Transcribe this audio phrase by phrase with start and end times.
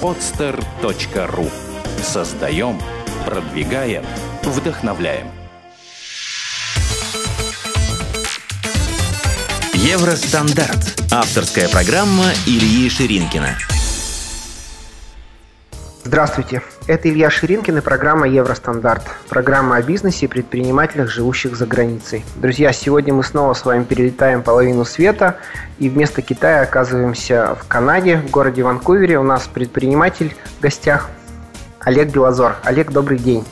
[0.00, 1.50] podster.ru
[2.02, 2.80] Создаем,
[3.26, 4.04] продвигаем,
[4.42, 5.26] вдохновляем.
[9.74, 11.02] Евростандарт.
[11.12, 13.69] Авторская программа Ильи Ширинкина.
[16.02, 19.02] Здравствуйте, это Илья Ширинкин и программа «Евростандарт».
[19.28, 22.24] Программа о бизнесе и предпринимателях, живущих за границей.
[22.36, 25.36] Друзья, сегодня мы снова с вами перелетаем половину света
[25.78, 29.18] и вместо Китая оказываемся в Канаде, в городе Ванкувере.
[29.18, 31.10] У нас предприниматель в гостях
[31.80, 32.56] Олег Белозор.
[32.64, 33.44] Олег, добрый день.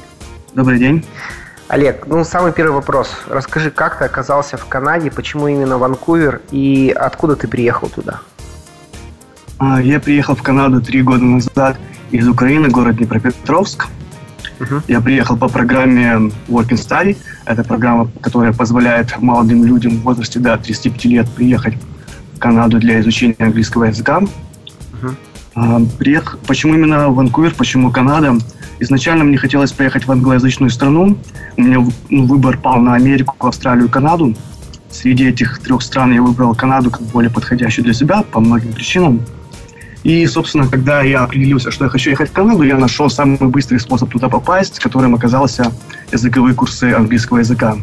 [0.54, 1.04] Добрый день.
[1.68, 3.10] Олег, ну самый первый вопрос.
[3.28, 8.20] Расскажи, как ты оказался в Канаде, почему именно Ванкувер и откуда ты приехал туда?
[9.58, 11.76] А, я приехал в Канаду три года назад–
[12.10, 13.86] из Украины, город Днепропетровск.
[14.58, 14.82] Uh-huh.
[14.88, 17.16] Я приехал по программе Work and Study.
[17.44, 21.74] Это программа, которая позволяет молодым людям в возрасте до 35 лет приехать
[22.34, 24.22] в Канаду для изучения английского языка.
[25.54, 25.88] Uh-huh.
[25.98, 26.38] Приех...
[26.46, 28.36] Почему именно Ванкувер, почему Канада?
[28.80, 31.18] Изначально мне хотелось поехать в англоязычную страну.
[31.56, 34.36] У меня ну, выбор пал на Америку, Австралию Канаду.
[34.90, 39.20] Среди этих трех стран я выбрал Канаду как более подходящую для себя по многим причинам.
[40.04, 43.78] И, собственно, когда я определился, что я хочу ехать в Канаду, я нашел самый быстрый
[43.78, 45.72] способ туда попасть, которым оказался
[46.12, 47.76] языковые курсы английского языка.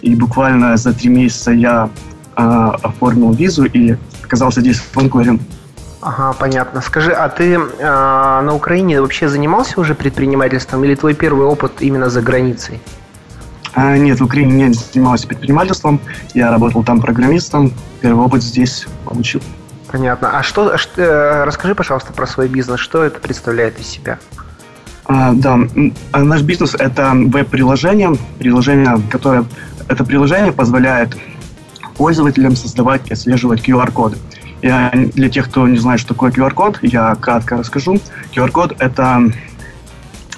[0.00, 1.90] И буквально за три месяца я
[2.36, 2.42] э,
[2.82, 5.38] оформил визу и оказался здесь в Ванкувере.
[6.00, 6.80] Ага, понятно.
[6.80, 12.08] Скажи, а ты э, на Украине вообще занимался уже предпринимательством или твой первый опыт именно
[12.08, 12.80] за границей?
[13.74, 16.00] А, нет, в Украине не занимался предпринимательством.
[16.32, 17.72] Я работал там программистом.
[18.00, 19.42] Первый опыт здесь получил.
[19.90, 20.38] Понятно.
[20.38, 22.78] А что, что э, расскажи, пожалуйста, про свой бизнес.
[22.78, 24.18] Что это представляет из себя?
[25.06, 25.58] А, да,
[26.12, 29.44] а наш бизнес это веб-приложение, приложение, которое
[29.88, 31.16] это приложение позволяет
[31.96, 34.18] пользователям создавать и отслеживать QR-коды.
[34.62, 37.98] Я, для тех, кто не знает, что такое QR-код, я кратко расскажу.
[38.32, 39.22] QR-код это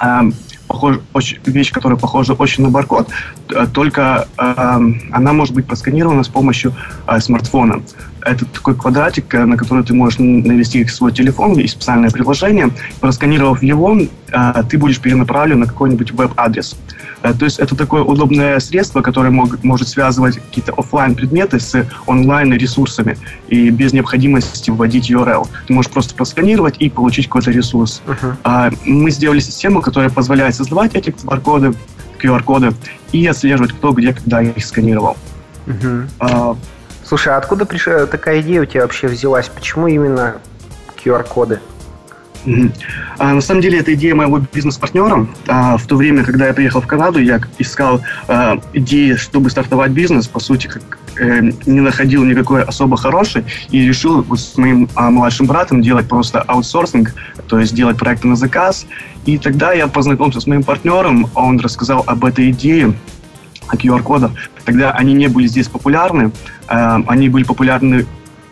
[0.01, 0.21] э,
[0.67, 3.09] похож, очень, вещь, которая похожа очень на баркод,
[3.51, 4.79] э, только э,
[5.13, 6.75] она может быть просканирована с помощью
[7.07, 7.83] э, смартфона.
[8.25, 12.71] Это такой квадратик, э, на который ты можешь навести свой телефон, есть специальное приложение.
[13.01, 16.77] Просканировав его, э, ты будешь перенаправлен на какой-нибудь веб-адрес.
[17.23, 21.87] Э, то есть это такое удобное средство, которое мог, может связывать какие-то офлайн предметы с
[22.07, 23.19] онлайн ресурсами
[23.49, 25.47] и без необходимости вводить URL.
[25.67, 28.03] Ты можешь просто просканировать и получить какой-то ресурс.
[28.07, 28.77] Uh-huh.
[28.85, 31.75] Мы сделали систему, которая позволяет создавать эти QR-коды,
[32.21, 32.73] QR-коды
[33.13, 35.17] и отслеживать, кто где когда их сканировал.
[35.67, 36.57] Uh-huh.
[37.13, 39.47] Слушай, а откуда пришла такая идея у тебя вообще взялась?
[39.47, 40.37] Почему именно
[40.97, 41.61] QR-коды?
[43.19, 45.27] А, на самом деле, это идея моего бизнес-партнера.
[45.47, 49.91] А, в то время, когда я приехал в Канаду, я искал а, идеи, чтобы стартовать
[49.91, 50.27] бизнес.
[50.27, 50.83] По сути, как,
[51.19, 56.41] э, не находил никакой особо хороший и решил с моим а, младшим братом делать просто
[56.41, 57.13] аутсорсинг,
[57.47, 58.87] то есть делать проекты на заказ.
[59.27, 62.95] И тогда я познакомился с моим партнером, он рассказал об этой идее,
[63.77, 64.33] QR-кодов.
[64.65, 66.33] Тогда они не были здесь популярны.
[66.69, 68.07] Э, они были популярны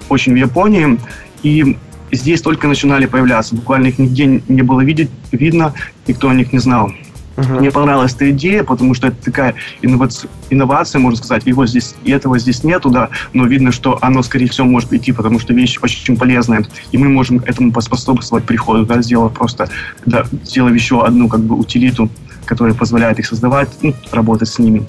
[0.08, 0.98] очень в Японии.
[1.42, 1.76] И
[2.12, 3.54] здесь только начинали появляться.
[3.54, 5.74] Буквально их нигде не было видеть, видно,
[6.06, 6.92] никто о них не знал.
[7.36, 7.58] Uh-huh.
[7.60, 11.46] Мне понравилась эта идея, потому что это такая инновация, инновация, можно сказать.
[11.46, 15.12] Его здесь, и этого здесь нету, да, но видно, что оно, скорее всего, может идти,
[15.12, 16.66] потому что вещь очень полезная.
[16.92, 19.70] И мы можем этому поспособствовать приходу, да, сделав просто,
[20.04, 22.10] да, сделав еще одну, как бы, утилиту,
[22.44, 24.86] которая позволяет их создавать, ну, работать с ними.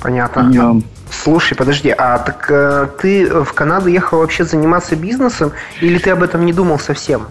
[0.00, 0.50] Понятно.
[0.52, 0.76] Я...
[1.10, 6.22] Слушай, подожди, а так э, ты в Канаду ехал вообще заниматься бизнесом, или ты об
[6.22, 7.26] этом не думал совсем?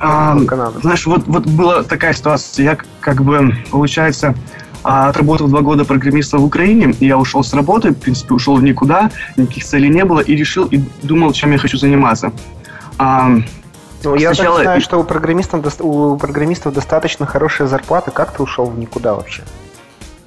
[0.00, 0.36] А,
[0.80, 2.64] знаешь, вот, вот была такая ситуация.
[2.64, 4.34] Я как бы, получается,
[4.82, 8.56] а, отработал два года программистом в Украине, и я ушел с работы, в принципе, ушел
[8.56, 12.32] в никуда, никаких целей не было, и решил, и думал, чем я хочу заниматься.
[12.98, 13.28] А,
[14.02, 14.62] ну, я Сначала...
[14.62, 18.10] знаю, что у программистов, у программистов достаточно хорошая зарплата.
[18.10, 19.42] Как ты ушел в никуда вообще?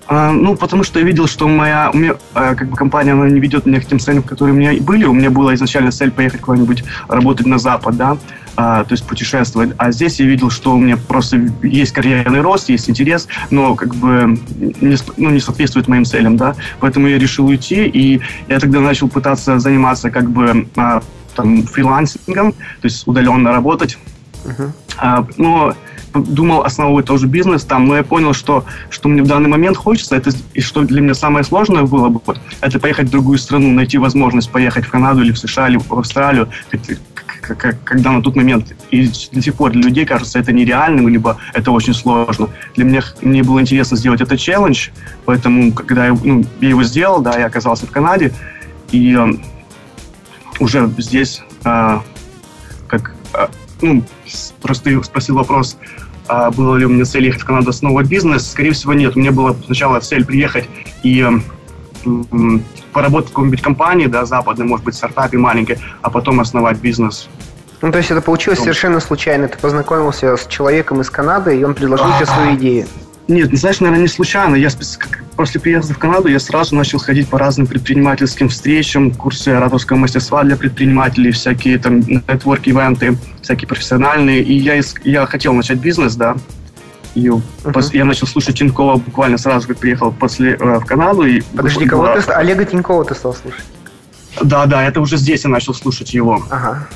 [0.08, 3.30] А, ну, потому что я видел, что моя, у меня, а, как бы компания, она
[3.30, 5.06] не ведет меня к тем целям, которые у меня были.
[5.06, 8.18] У меня была изначально цель поехать куда-нибудь работать на Запад, да,
[8.56, 9.72] а, то есть путешествовать.
[9.78, 13.96] А здесь я видел, что у меня просто есть карьерный рост, есть интерес, но как
[13.96, 14.38] бы
[14.82, 16.56] не, ну, не соответствует моим целям, да.
[16.80, 21.02] Поэтому я решил уйти, и я тогда начал пытаться заниматься как бы а,
[21.36, 23.98] там фрилансингом, то есть удаленно работать.
[24.44, 24.72] Uh-huh.
[24.98, 25.74] А, но
[26.14, 30.16] думал основывать тоже бизнес там, но я понял, что, что мне в данный момент хочется,
[30.16, 32.22] это, и что для меня самое сложное было бы,
[32.62, 35.92] это поехать в другую страну, найти возможность поехать в Канаду или в США, или в
[35.94, 36.50] Австралию,
[37.42, 41.72] когда на тот момент, и до сих пор для людей кажется это нереальным, либо это
[41.72, 42.50] очень сложно.
[42.76, 44.90] Для меня мне было интересно сделать это челлендж,
[45.26, 48.34] поэтому, когда я, ну, я его сделал, да, я оказался в Канаде,
[48.92, 49.34] и э,
[50.60, 52.00] уже здесь э,
[52.88, 53.48] как э,
[53.82, 54.04] ну,
[54.62, 55.78] просто спросил вопрос,
[56.28, 58.50] а было ли у меня цель ехать в Канаду основывать бизнес.
[58.50, 59.16] Скорее всего, нет.
[59.16, 60.70] У меня была сначала цель приехать
[61.04, 61.26] и
[62.92, 67.30] поработать в какой-нибудь компании, да, западной, может быть, стартапе маленькой, а потом основать бизнес.
[67.82, 68.66] Ну, то есть это получилось ну.
[68.66, 69.48] совершенно случайно.
[69.48, 72.88] Ты познакомился с человеком из Канады, и он предложил тебе свою идею.
[73.28, 74.56] Нет, знаешь, наверное, не случайно.
[74.56, 74.70] Я
[75.36, 80.44] после приезда в Канаду я сразу начал ходить по разным предпринимательским встречам, курсы ораторского мастерства
[80.44, 84.42] для предпринимателей, всякие там нетворк-ивенты, всякие профессиональные.
[84.42, 86.36] И я, я хотел начать бизнес, да.
[87.16, 87.90] И uh-huh.
[87.94, 91.24] я начал слушать Тинькова буквально сразу, как приехал после, э, в Канаду.
[91.24, 92.20] И Подожди, кого была...
[92.20, 92.32] ты...
[92.32, 93.64] Олега Тинькова ты стал слушать?
[94.42, 96.44] Да, да, это уже здесь я начал слушать его.
[96.50, 96.88] Ага.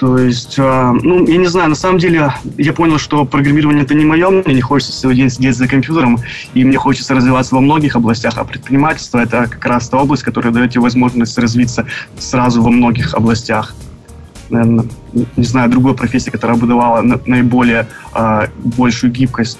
[0.00, 3.94] То есть, э, ну, я не знаю, на самом деле я понял, что программирование это
[3.94, 6.18] не мое, мне не хочется целый день сидеть за компьютером,
[6.54, 10.54] и мне хочется развиваться во многих областях, а предпринимательство это как раз та область, которая
[10.54, 11.86] дает тебе возможность развиться
[12.18, 13.74] сразу во многих областях.
[14.50, 19.58] Наверное, не знаю, другой профессии, которая бы давала наиболее э, большую гибкость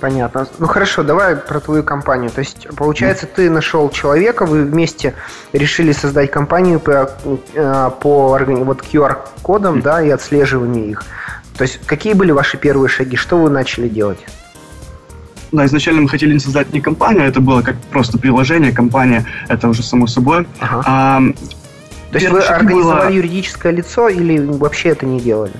[0.00, 0.48] Понятно.
[0.58, 2.30] Ну хорошо, давай про твою компанию.
[2.30, 5.14] То есть, получается, ты нашел человека, вы вместе
[5.52, 7.10] решили создать компанию по,
[7.54, 11.04] э, по вот QR-кодам, да, и отслеживанию их.
[11.58, 13.16] То есть, какие были ваши первые шаги?
[13.16, 14.18] Что вы начали делать?
[15.52, 19.82] Да, изначально мы хотели создать не компанию, это было как просто приложение, компания, это уже
[19.82, 20.46] само собой.
[20.60, 20.82] Ага.
[20.86, 21.22] А,
[22.10, 23.16] То есть вы организовали было...
[23.16, 25.54] юридическое лицо или вообще это не делали?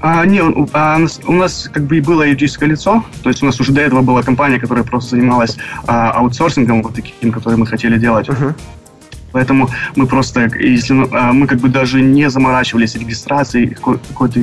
[0.00, 0.40] А, не,
[0.72, 4.02] а, у нас как бы было юридическое лицо, то есть у нас уже до этого
[4.02, 5.56] была компания, которая просто занималась
[5.86, 8.28] а, аутсорсингом вот таким, который мы хотели делать.
[8.28, 8.54] Uh-huh.
[9.32, 14.40] Поэтому мы просто, если а, мы как бы даже не заморачивались регистрацией какой-то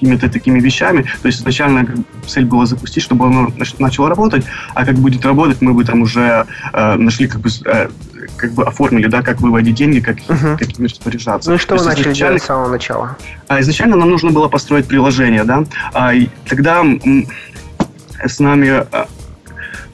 [0.00, 1.02] какими-то такими вещами.
[1.22, 1.86] То есть изначально
[2.26, 6.46] цель была запустить, чтобы оно начало работать, а как будет работать, мы бы там уже
[6.72, 7.88] э, нашли как бы э,
[8.40, 10.58] как бы оформили, да, как выводить деньги, как uh-huh.
[10.58, 11.50] какими распоряжаться.
[11.50, 13.16] Ну и что вы начали делать с самого начала?
[13.48, 15.64] А, изначально нам нужно было построить приложение, да.
[15.92, 16.84] А, и тогда
[18.24, 19.08] с нами а,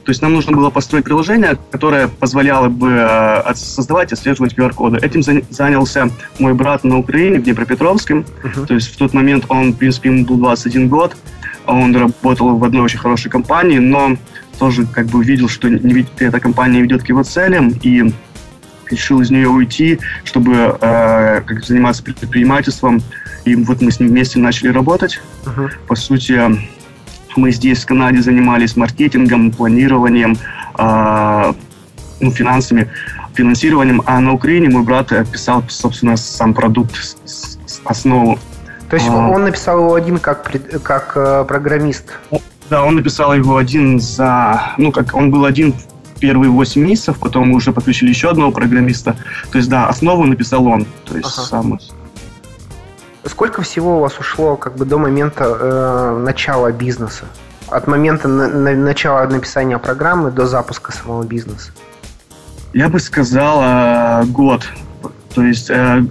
[0.07, 4.99] то есть нам нужно было построить приложение, которое позволяло бы э, создавать и отслеживать QR-коды.
[5.05, 6.09] Этим занялся
[6.39, 8.13] мой брат на Украине, в Днепропетровске.
[8.13, 8.65] Uh-huh.
[8.65, 11.17] То есть в тот момент он, в принципе, ему был 21 год.
[11.65, 14.15] Он работал в одной очень хорошей компании, но
[14.57, 18.13] тоже как бы увидел, что эта компания ведет к его целям, и
[18.91, 23.01] решил из нее уйти, чтобы э, как заниматься предпринимательством.
[23.45, 25.19] И вот мы с ним вместе начали работать.
[25.45, 25.69] Uh-huh.
[25.87, 26.41] По сути,
[27.35, 30.37] мы здесь в Канаде занимались маркетингом, планированием,
[30.77, 31.53] э,
[32.19, 32.89] ну, финансами,
[33.33, 36.95] финансированием, а на Украине мой брат писал, собственно, сам продукт,
[37.85, 38.39] основу.
[38.89, 40.49] То есть а, он написал его один как,
[40.83, 42.13] как э, программист?
[42.69, 44.73] Да, он написал его один за...
[44.77, 45.73] Ну, как он был один
[46.17, 49.15] первые 8 месяцев, потом мы уже подключили еще одного программиста.
[49.51, 50.85] То есть, да, основу написал он.
[51.05, 51.47] То есть, ага.
[51.47, 51.79] сам...
[53.25, 57.25] Сколько всего у вас ушло как бы до момента э, начала бизнеса?
[57.69, 61.71] От момента на, на, начала написания программы до запуска самого бизнеса?
[62.73, 64.67] Я бы сказал э, год.
[65.37, 66.03] То есть, э,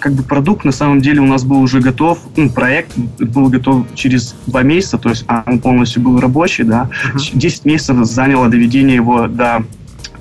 [0.00, 3.86] как бы продукт на самом деле у нас был уже готов, ну, проект был готов
[3.94, 6.90] через два месяца, то есть он полностью был рабочий, да.
[7.14, 7.30] Uh-huh.
[7.32, 9.64] 10 месяцев заняло доведение его до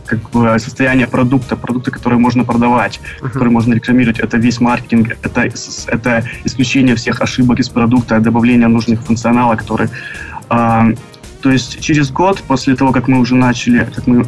[0.05, 3.29] как бы состояние продукта, продукта, который можно продавать, uh-huh.
[3.29, 4.19] который можно рекламировать.
[4.19, 5.49] Это весь маркетинг, это,
[5.87, 9.89] это исключение всех ошибок из продукта, добавление нужных функционала, который...
[10.49, 10.93] Э,
[11.41, 14.25] то есть через год после того, как мы уже начали, как мы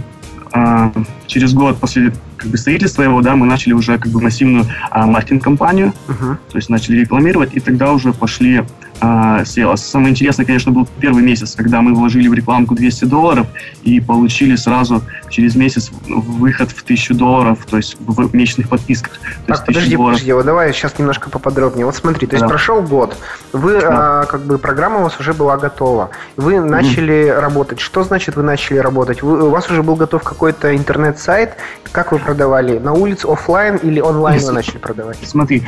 [0.53, 0.91] э,
[1.27, 5.05] через год после как бы строительства его, да, мы начали уже как бы массивную а,
[5.05, 6.37] маркетинг-компанию, uh-huh.
[6.51, 8.63] то есть начали рекламировать, и тогда уже пошли
[9.01, 9.77] sales.
[9.77, 13.47] Самое интересное, конечно, был первый месяц, когда мы вложили в рекламку 200 долларов
[13.83, 19.13] и получили сразу через месяц выход в 1000 долларов, то есть в месячных подписках.
[19.47, 20.15] То так, подожди, долларов.
[20.15, 21.85] подожди, вот давай сейчас немножко поподробнее.
[21.85, 22.49] Вот смотри, то есть да.
[22.49, 23.17] прошел год,
[23.53, 24.21] вы, да.
[24.21, 27.39] а, как бы, программа у вас уже была готова, вы начали mm.
[27.39, 27.79] работать.
[27.79, 29.21] Что значит вы начали работать?
[29.21, 31.55] Вы, у вас уже был готов какой-то интернет-сайт,
[31.91, 32.77] как вы продавали?
[32.79, 35.17] На улице офлайн или онлайн вы начали продавать?
[35.23, 35.63] Смотри,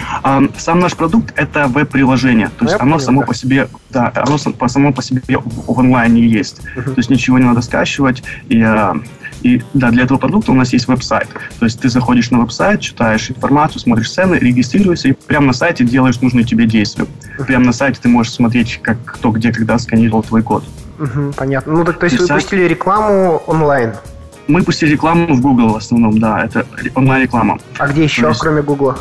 [0.57, 2.49] сам наш продукт это веб-приложение.
[2.57, 6.61] То есть оно само по себе, да, оно по само по себе в онлайне есть.
[6.75, 8.23] То есть ничего не надо скачивать.
[8.49, 8.95] И, а,
[9.41, 11.27] и да, для этого продукта у нас есть веб-сайт.
[11.59, 15.83] То есть ты заходишь на веб-сайт, читаешь информацию, смотришь цены, регистрируешься и прямо на сайте
[15.83, 17.05] делаешь нужные тебе действия.
[17.45, 20.63] Прямо на сайте ты можешь смотреть, как кто где когда сканировал твой код.
[20.99, 21.73] Угу, понятно.
[21.73, 23.93] Ну так то есть вы пустили рекламу онлайн?
[24.47, 26.65] Мы пустили рекламу в Google в основном, да, это
[26.95, 27.59] онлайн-реклама.
[27.77, 28.39] А где еще, есть...
[28.41, 28.95] кроме Google?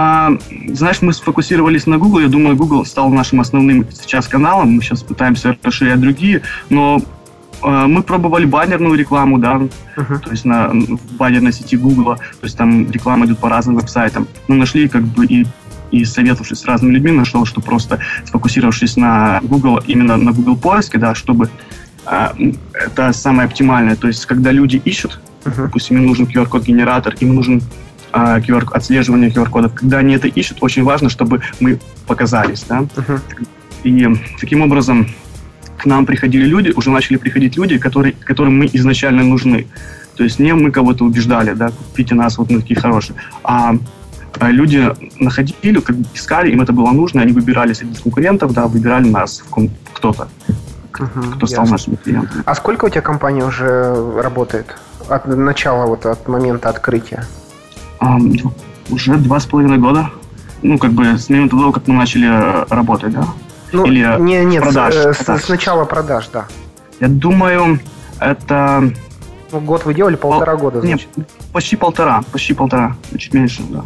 [0.00, 0.30] А,
[0.68, 2.20] знаешь, мы сфокусировались на Google.
[2.20, 4.70] Я думаю, Google стал нашим основным сейчас каналом.
[4.70, 7.02] Мы сейчас пытаемся расширять другие, но
[7.62, 9.60] а, мы пробовали баннерную рекламу, да,
[9.96, 10.20] uh-huh.
[10.20, 10.70] то есть на
[11.18, 14.28] баннерной сети Google, то есть там реклама идет по разным веб-сайтам.
[14.46, 15.46] Мы нашли как бы и
[15.90, 20.98] и советовавшись с разными людьми, нашел, что просто сфокусировавшись на Google, именно на Google поиске,
[20.98, 21.50] да, чтобы
[22.06, 22.36] а,
[22.72, 23.96] это самое оптимальное.
[23.96, 25.62] То есть, когда люди ищут, uh-huh.
[25.62, 27.62] допустим, им нужен QR-код генератор, им нужен
[28.12, 29.74] а, QR, отслеживание QR-кодов.
[29.74, 32.64] Когда они это ищут, очень важно, чтобы мы показались.
[32.68, 32.80] Да?
[32.80, 33.20] Uh-huh.
[33.84, 34.08] И
[34.40, 35.08] таким образом
[35.78, 39.66] к нам приходили люди, уже начали приходить люди, которые, которым мы изначально нужны.
[40.16, 43.76] То есть не мы кого-то убеждали, да, купите нас, вот мы такие хорошие, а,
[44.40, 48.66] а люди находили, как бы искали, им это было нужно, они выбирали среди конкурентов, да,
[48.66, 49.44] выбирали нас,
[49.92, 50.28] кто-то,
[50.98, 51.72] угу, кто стал ясно.
[51.72, 52.42] нашими клиентами.
[52.44, 54.76] А сколько у тебя компания уже работает?
[55.08, 57.24] От начала, вот от момента открытия?
[58.90, 60.10] Уже два с половиной года.
[60.62, 63.28] Ну, как бы с момента того, как мы начали э, работать, да?
[63.72, 65.44] Ну, Или не, нет, продаж, с, продаж.
[65.44, 66.46] с начала продаж, да.
[67.00, 67.78] Я думаю,
[68.18, 68.92] это...
[69.52, 70.62] Ну, год вы делали, полтора Пол...
[70.62, 71.08] года, значит.
[71.16, 73.84] Нет, почти полтора, почти полтора, чуть меньше, да.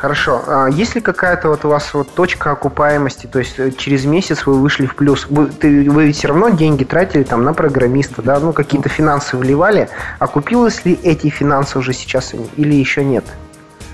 [0.00, 0.42] Хорошо.
[0.46, 4.46] А есть ли какая-то вот у вас вот точка окупаемости, то есть э, через месяц
[4.46, 5.26] вы вышли в плюс?
[5.28, 9.36] Вы, ты, вы ведь все равно деньги тратили там на программиста, да, ну какие-то финансы
[9.36, 9.90] вливали.
[10.18, 13.26] Окупилось ли эти финансы уже сейчас или еще нет?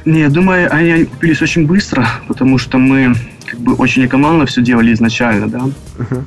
[0.04, 4.62] Не, я думаю, они купились очень быстро, потому что мы как бы очень экономно все
[4.62, 5.58] делали изначально, да.
[5.98, 6.22] Uh-huh.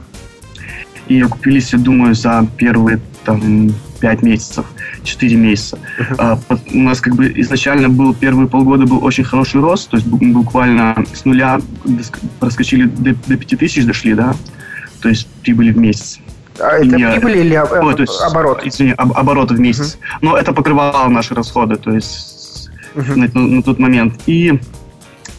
[1.07, 4.65] И окупились, я думаю, за первые там пять месяцев,
[5.03, 5.79] четыре месяца.
[6.17, 6.39] А,
[6.73, 11.03] у нас как бы изначально был первые полгода был очень хороший рост, то есть буквально
[11.13, 11.59] с нуля
[12.39, 14.35] проскочили до, до 5 тысяч дошли, да,
[15.01, 16.19] то есть прибыли в месяц.
[16.59, 18.61] А это и, прибыль или об, о, то есть, оборот?
[18.65, 19.95] Извини, об, обороты в месяц.
[19.95, 20.17] Uh-huh.
[20.21, 23.15] Но это покрывало наши расходы, то есть uh-huh.
[23.15, 24.19] на, на, на тот момент.
[24.25, 24.59] И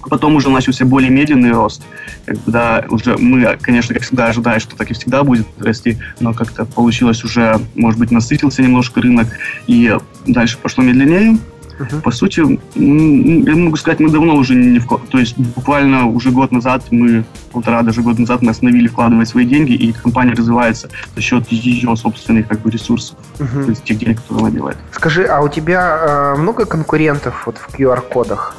[0.09, 1.83] Потом уже начался более медленный рост,
[2.25, 6.65] когда уже мы, конечно, как всегда ожидали, что так и всегда будет расти, но как-то
[6.65, 9.29] получилось уже, может быть, насытился немножко рынок,
[9.67, 11.39] и дальше пошло медленнее.
[11.81, 12.03] Uh-huh.
[12.03, 12.41] По сути,
[12.75, 15.09] я могу сказать, мы давно уже не вклад...
[15.09, 19.47] То есть буквально уже год назад, мы полтора даже год назад мы остановили вкладывать свои
[19.47, 23.65] деньги, и компания развивается за счет ее собственных как бы, ресурсов, uh-huh.
[23.65, 24.77] то есть тех денег, которые она делает.
[24.93, 28.57] Скажи, а у тебя э, много конкурентов вот в QR-кодах?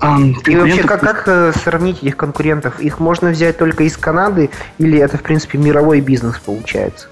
[0.00, 2.80] А, и вообще, как, как э, сравнить этих конкурентов?
[2.80, 7.08] Их можно взять только из Канады или это, в принципе, мировой бизнес получается?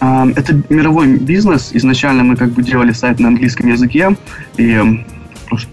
[0.00, 1.70] А, это мировой бизнес.
[1.72, 4.16] Изначально мы как бы делали сайт на английском языке,
[4.56, 5.04] и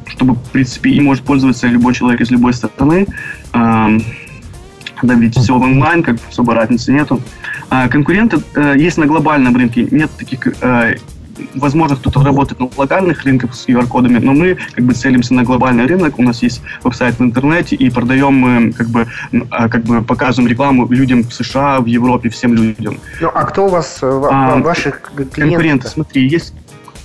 [0.08, 3.08] чтобы, в принципе, им может пользоваться любой человек из любой страны.
[3.54, 3.90] А,
[5.04, 7.22] да, ведь все онлайн, как бы особо разницы нету.
[7.90, 10.96] Конкуренты э, есть на глобальном рынке, нет таких э,
[11.56, 15.86] возможно, кто-то работает на локальных рынках с QR-кодами, но мы как бы целимся на глобальный
[15.86, 16.20] рынок.
[16.20, 19.08] У нас есть веб-сайт в интернете, и продаем мы как бы,
[19.50, 22.98] а, как бы показываем рекламу людям в США, в Европе, всем людям.
[23.20, 25.36] Ну, а кто у вас, э, а, ваших клиентов?
[25.36, 26.54] Конкуренты, смотри, есть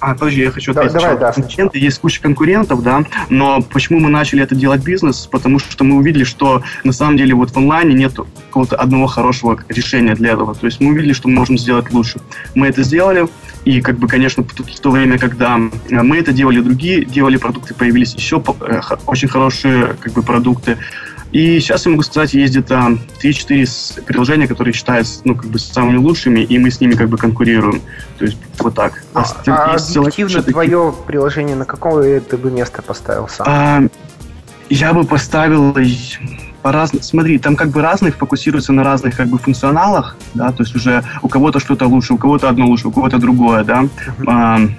[0.00, 0.93] а, подожди, я хочу ответить.
[0.93, 5.26] Давай, да, конкуренты, есть куча конкурентов, да, но почему мы начали это делать бизнес?
[5.26, 9.59] Потому что мы увидели, что на самом деле вот в онлайне нет какого-то одного хорошего
[9.69, 10.55] решения для этого.
[10.55, 12.21] То есть мы увидели, что мы можем сделать лучше.
[12.55, 13.26] Мы это сделали,
[13.66, 15.58] и, как бы, конечно, в то время, когда
[15.90, 20.78] э, мы это делали, другие делали продукты, появились еще э, очень хорошие, как бы, продукты.
[21.32, 25.96] И сейчас я могу сказать, есть где-то 3-4 приложения, которые считаются, ну, как бы, самыми
[25.96, 27.82] лучшими, и мы с ними, как бы, конкурируем.
[28.18, 29.02] То есть, вот так.
[29.14, 33.46] А, а объективно твое приложение на какое ты бы место поставил сам?
[33.50, 33.82] А,
[34.70, 35.76] я бы поставил
[36.66, 40.64] по разным, смотри, там как бы разных фокусируются на разных как бы функционалах, да, то
[40.64, 43.85] есть уже у кого-то что-то лучше, у кого-то одно лучше, у кого-то другое, да.
[44.18, 44.73] Uh-huh.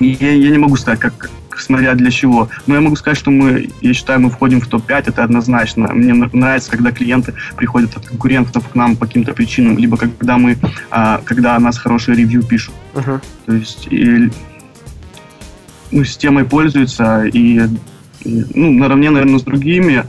[0.00, 2.48] Я, я не могу сказать, как, смотря для чего.
[2.66, 5.92] Но я могу сказать, что мы, я считаю, мы входим в топ-5, это однозначно.
[5.92, 10.58] Мне нравится, когда клиенты приходят от конкурентов к нам по каким-то причинам, либо когда мы,
[10.90, 12.74] а, когда о нас хорошие ревью пишут.
[12.94, 13.22] Uh-huh.
[13.46, 14.32] То есть и,
[15.92, 17.60] ну, системой пользуются и,
[18.24, 20.04] и ну, наравне, наверное, с другими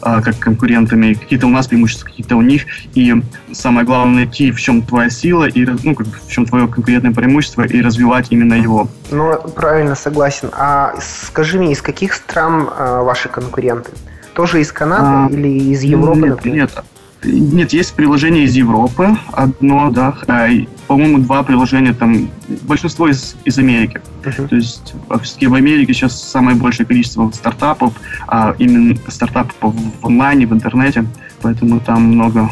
[0.00, 3.14] как конкурентами, какие-то у нас преимущества, какие-то у них, и
[3.52, 7.62] самое главное найти, в чем твоя сила, и ну, как, в чем твое конкретное преимущество,
[7.62, 8.88] и развивать именно его.
[9.10, 10.50] Ну, правильно, согласен.
[10.52, 13.90] А скажи мне, из каких стран а, ваши конкуренты?
[14.34, 16.62] Тоже из Канады а, или из Европы, нет, например?
[16.62, 16.84] Нет,
[17.24, 20.48] нет, есть приложение из Европы, одно, да, а,
[20.86, 22.28] по-моему, два приложения там,
[22.62, 24.00] большинство из, из Америки.
[24.22, 24.48] Uh-huh.
[24.48, 27.92] То есть все в Америке сейчас самое большое количество стартапов,
[28.26, 31.04] а именно стартапов в онлайне, в интернете,
[31.42, 32.50] поэтому там много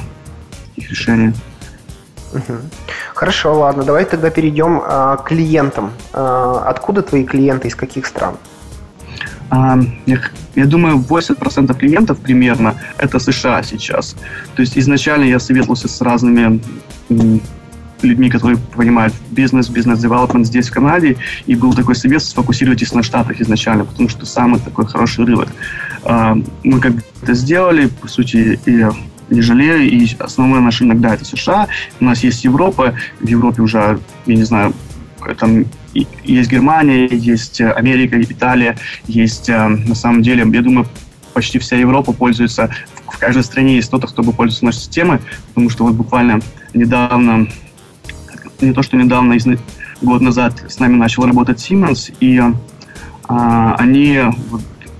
[0.74, 1.32] таких решений.
[2.32, 2.58] Угу.
[3.14, 5.92] Хорошо, ладно, давай тогда перейдем а, к клиентам.
[6.12, 8.36] А, откуда твои клиенты, из каких стран?
[9.52, 14.16] Я думаю, 80% клиентов примерно это США сейчас.
[14.54, 16.60] То есть изначально я советовался с разными
[18.02, 21.16] людьми, которые понимают бизнес, бизнес-девелопмент здесь, в Канаде,
[21.46, 25.48] и был такой совет сфокусируйтесь на Штатах изначально, потому что самый такой хороший рынок.
[26.04, 28.86] А, мы как это сделали, по сути, и
[29.30, 31.68] не жалею, и основной наш рынок, да, это США,
[32.00, 34.74] у нас есть Европа, в Европе уже, я не знаю,
[35.38, 35.64] там
[36.24, 40.86] есть Германия, есть Америка, Италия, есть, э, на самом деле, я думаю,
[41.32, 42.70] почти вся Европа пользуется,
[43.06, 45.18] в каждой стране есть кто-то, кто бы пользуется нашей системой,
[45.48, 46.40] потому что вот буквально
[46.74, 47.48] недавно,
[48.60, 49.36] не то что недавно,
[50.00, 52.40] год назад с нами начал работать Siemens, и
[53.28, 54.20] а, они,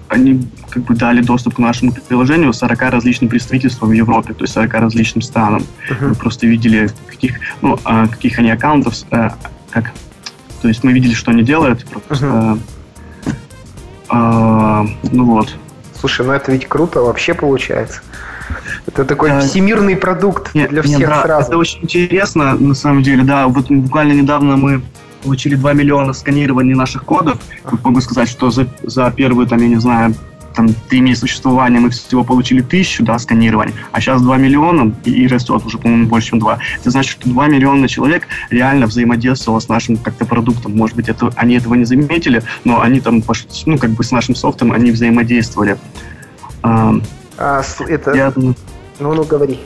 [0.08, 4.54] они как бы дали доступ к нашему приложению 40 различным представительствам в Европе, то есть
[4.54, 5.64] 40 различным странам.
[5.90, 6.08] Uh-huh.
[6.10, 9.36] Мы просто видели, каких, ну, а, каких они аккаунтов, а,
[9.70, 9.92] как,
[10.62, 12.58] то есть мы видели, что они делают, просто, uh-huh.
[14.08, 15.56] а, ну вот.
[15.98, 18.00] Слушай, ну это ведь круто вообще получается.
[18.86, 21.48] Это такой а, всемирный продукт нет, для всех нет, да, сразу.
[21.48, 23.48] Это очень интересно, на самом деле, да.
[23.48, 24.82] Вот буквально недавно мы
[25.24, 27.38] получили 2 миллиона сканирований наших кодов.
[27.82, 30.14] Могу сказать, что за, за первую, там, я не знаю,
[30.54, 35.10] там, три месяца существования мы всего получили тысячу, да, сканирований, а сейчас 2 миллиона и,
[35.10, 36.58] и растет уже, по-моему, больше, чем 2.
[36.80, 40.76] Это значит, что 2 миллиона человек реально взаимодействовало с нашим как-то продуктом.
[40.76, 43.22] Может быть, это, они этого не заметили, но они там,
[43.66, 45.78] ну, как бы с нашим софтом они взаимодействовали.
[46.62, 48.14] А это...
[48.14, 48.32] Я...
[48.36, 48.54] Ну,
[49.00, 49.60] ну, говори.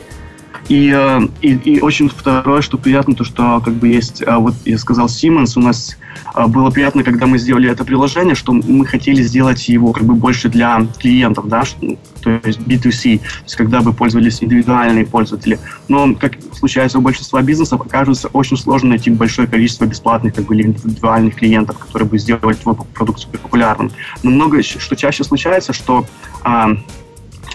[0.69, 4.55] И, э, и, и очень второе, что приятно, то, что как бы есть, а, вот
[4.65, 5.97] я сказал Siemens, у нас
[6.35, 10.15] а, было приятно, когда мы сделали это приложение, что мы хотели сделать его как бы
[10.15, 15.61] больше для клиентов, да, ну, то есть B2C, то есть когда бы пользовались индивидуальные пользователи.
[15.87, 20.57] Но, как случается у большинства бизнесов, окажется очень сложно найти большое количество бесплатных как бы,
[20.57, 23.93] или индивидуальных клиентов, которые бы сделали твой продукт популярным.
[24.25, 26.07] Но много, что чаще случается, что
[26.43, 26.77] а,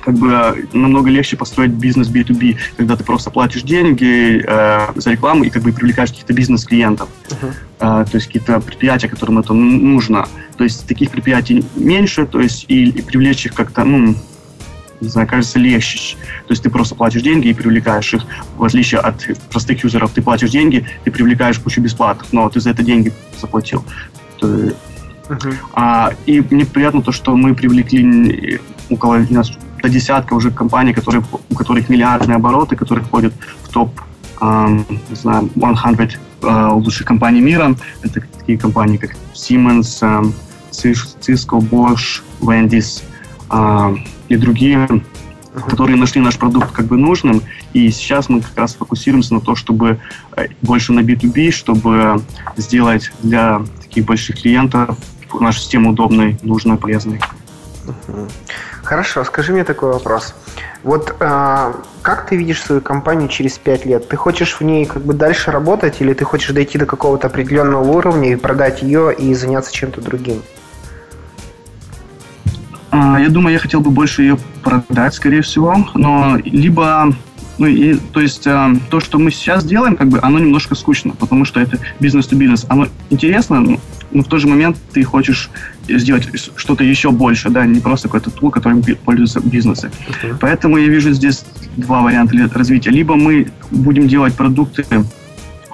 [0.01, 5.43] как бы намного легче построить бизнес B2B, когда ты просто платишь деньги э, за рекламу
[5.43, 7.10] и как бы привлекаешь каких-то бизнес-клиентов.
[7.29, 7.53] Uh-huh.
[7.79, 10.27] Э, то есть какие-то предприятия, которым это нужно.
[10.58, 14.15] То есть таких предприятий меньше, то есть и, и привлечь их как-то, ну,
[15.00, 16.15] не знаю, кажется легче.
[16.48, 18.24] То есть ты просто платишь деньги и привлекаешь их.
[18.55, 22.70] В отличие от простых юзеров, ты платишь деньги, ты привлекаешь кучу бесплатных, но ты за
[22.70, 23.83] это деньги заплатил.
[24.42, 24.75] Uh-huh.
[25.74, 28.59] А, и мне приятно то, что мы привлекли
[28.90, 29.24] около
[29.81, 34.00] до десятка уже компаний, которые, у которых миллиардные обороты, которые входят в топ
[34.39, 36.07] э, не знаю, 100
[36.41, 37.75] э, лучших компаний мира.
[38.01, 40.31] Это такие компании, как Siemens, э,
[40.72, 43.03] Cisco, Bosch, Wendy's
[43.50, 43.96] э,
[44.29, 44.87] и другие,
[45.67, 47.41] которые нашли наш продукт как бы нужным.
[47.74, 50.00] И сейчас мы как раз фокусируемся на то, чтобы
[50.35, 52.22] э, больше на B2B, чтобы
[52.57, 54.98] сделать для таких больших клиентов
[55.39, 57.20] нашу систему удобной, нужной, полезной.
[58.91, 60.35] Хорошо, скажи мне такой вопрос.
[60.83, 64.09] Вот э, как ты видишь свою компанию через пять лет?
[64.09, 67.89] Ты хочешь в ней как бы дальше работать или ты хочешь дойти до какого-то определенного
[67.89, 70.41] уровня и продать ее и заняться чем-то другим?
[72.89, 77.15] А, я думаю, я хотел бы больше ее продать, скорее всего, но либо
[77.59, 81.13] ну, и, то есть э, то, что мы сейчас делаем, как бы, оно немножко скучно,
[81.17, 82.65] потому что это бизнес-то-бизнес.
[82.67, 83.79] Оно интересно,
[84.11, 85.50] но в тот же момент ты хочешь
[85.87, 89.91] сделать что-то еще больше, да, не просто какой-то тул, которым пользуются бизнесы.
[90.07, 90.37] Uh-huh.
[90.39, 91.43] Поэтому я вижу здесь
[91.77, 92.91] два варианта развития.
[92.91, 94.85] Либо мы будем делать продукты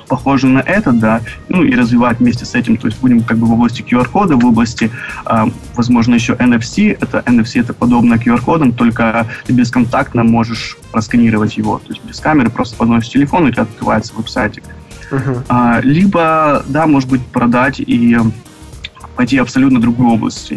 [0.08, 3.45] похожие на этот, да, ну и развивать вместе с этим, то есть будем как бы
[3.45, 4.89] в области QR-кода, в области,
[5.26, 5.45] э,
[5.76, 11.93] возможно, еще NFC, это NFC это подобно QR-кодам, только ты бесконтактно можешь просканировать его, то
[11.93, 14.63] есть без камеры просто подносишь телефон, и у тебя открывается веб-сайтик.
[15.12, 15.43] Uh-huh.
[15.50, 18.17] А, либо, да, может быть, продать и
[19.15, 20.54] пойти абсолютно другую область.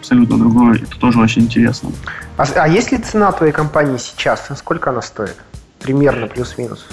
[0.00, 0.82] Абсолютно другую.
[0.82, 1.90] Это тоже очень интересно.
[2.36, 4.48] А, а есть ли цена твоей компании сейчас?
[4.56, 5.36] Сколько она стоит?
[5.80, 6.86] Примерно, плюс-минус.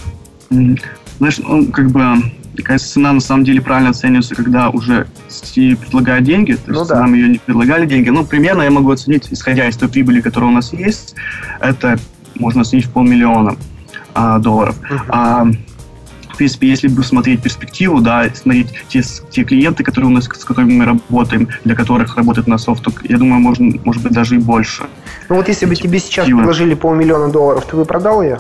[0.50, 2.02] Знаешь, ну, как бы
[2.56, 6.86] такая цена на самом деле правильно оценивается, когда уже тебе предлагают деньги, то есть ну,
[6.86, 7.00] да.
[7.00, 8.10] нам ее не предлагали деньги.
[8.10, 11.16] Ну, примерно я могу оценить, исходя из той прибыли, которая у нас есть,
[11.60, 11.98] это
[12.36, 13.56] можно оценить в полмиллиона
[14.14, 14.76] а, долларов.
[14.82, 15.00] Uh-huh.
[15.10, 15.48] А,
[16.40, 20.74] принципе, если бы смотреть перспективу, да, смотреть те, те клиенты, которые у нас, с которыми
[20.74, 24.84] мы работаем, для которых работает на софт, я думаю, можно, может быть, даже и больше.
[25.28, 28.40] Ну вот если бы тебе сейчас предложили полмиллиона долларов, ты бы продал ее?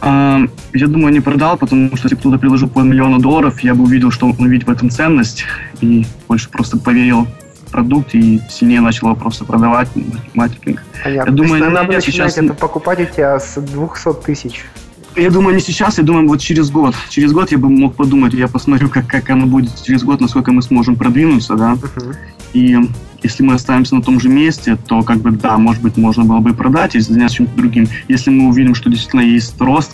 [0.00, 0.40] А,
[0.72, 4.26] я думаю, не продал, потому что если кто-то приложил полмиллиона долларов, я бы увидел, что
[4.26, 5.44] он видит в этом ценность,
[5.80, 7.28] и больше просто поверил
[7.66, 9.88] в продукт и сильнее начал его просто продавать,
[10.34, 10.82] маркетинг.
[11.04, 11.30] Понятно.
[11.30, 12.38] Я думаю, надо начинать сейчас...
[12.38, 14.64] это покупать у тебя с 200 тысяч.
[15.14, 16.94] Я думаю, не сейчас, я думаю, вот через год.
[17.10, 20.52] Через год я бы мог подумать, я посмотрю, как, как оно будет через год, насколько
[20.52, 21.74] мы сможем продвинуться, да.
[21.74, 22.16] Uh-huh.
[22.54, 22.78] И
[23.22, 26.38] если мы останемся на том же месте, то, как бы, да, может быть, можно было
[26.38, 27.88] бы продать и заняться чем-то другим.
[28.08, 29.92] Если мы увидим, что действительно есть рост,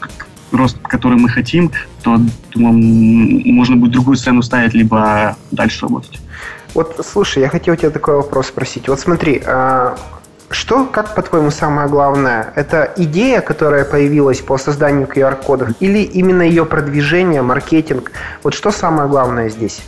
[0.52, 1.70] рост, который мы хотим,
[2.02, 2.20] то,
[2.54, 2.74] думаю,
[3.52, 6.20] можно будет другую цену ставить, либо дальше работать.
[6.74, 8.88] Вот, слушай, я хотел тебя такой вопрос спросить.
[8.88, 9.98] Вот смотри, а,
[10.50, 12.52] что, как по-твоему, самое главное?
[12.56, 18.12] Это идея, которая появилась по созданию QR-кодов, или именно ее продвижение, маркетинг?
[18.42, 19.80] Вот что самое главное здесь?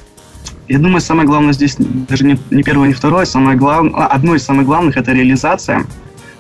[0.69, 4.35] Я думаю, самое главное здесь даже не, не первое, не второе, самое главное, а, одно
[4.35, 5.85] из самых главных– это реализация.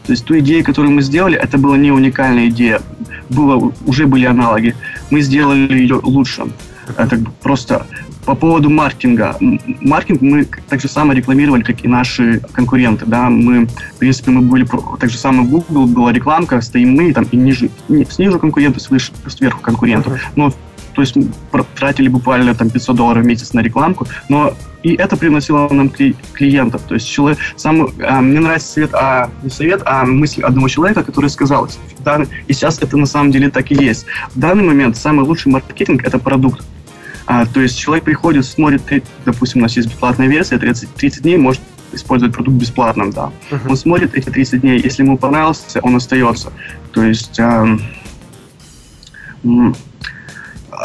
[0.07, 2.81] То есть ту идею, которую мы сделали, это была не уникальная идея.
[3.29, 4.75] Было, уже были аналоги.
[5.11, 6.45] Мы сделали ее лучше.
[6.97, 7.87] Это просто
[8.31, 9.37] по поводу маркетинга.
[9.81, 13.05] Маркетинг мы так же самое рекламировали, как и наши конкуренты.
[13.05, 13.29] Да?
[13.29, 14.65] Мы, в принципе, мы были
[15.01, 17.71] так же самое Google, была рекламка, стоим мы, там, и ниже,
[18.09, 20.21] снизу конкуренты, сверху конкурентов.
[20.37, 20.53] Но
[20.95, 21.17] то есть
[21.75, 26.83] тратили буквально там 500 долларов в месяц на рекламку, но и это приносило нам клиентов.
[26.87, 31.03] То есть человек, сам, э, мне нравится совет, а не совет, а мысль одного человека,
[31.03, 31.69] который сказал,
[32.47, 34.07] и сейчас это на самом деле так и есть.
[34.35, 36.65] В данный момент самый лучший маркетинг– это продукт.
[37.33, 38.83] А, то есть человек приходит, смотрит,
[39.25, 41.63] допустим, у нас есть бесплатная версия, 30, 30 дней может
[41.93, 43.31] использовать продукт бесплатным, да.
[43.53, 43.71] Uh-huh.
[43.71, 46.53] Он смотрит эти 30 дней, если ему понравился, он остается.
[46.91, 47.39] То есть...
[47.39, 47.79] Э,
[49.45, 49.73] а,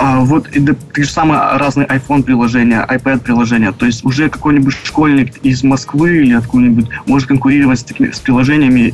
[0.01, 3.71] вот и те же самые разные iPhone приложения, iPad приложения.
[3.71, 8.93] То есть уже какой-нибудь школьник из Москвы или откуда-нибудь может конкурировать с, такими, с приложениями,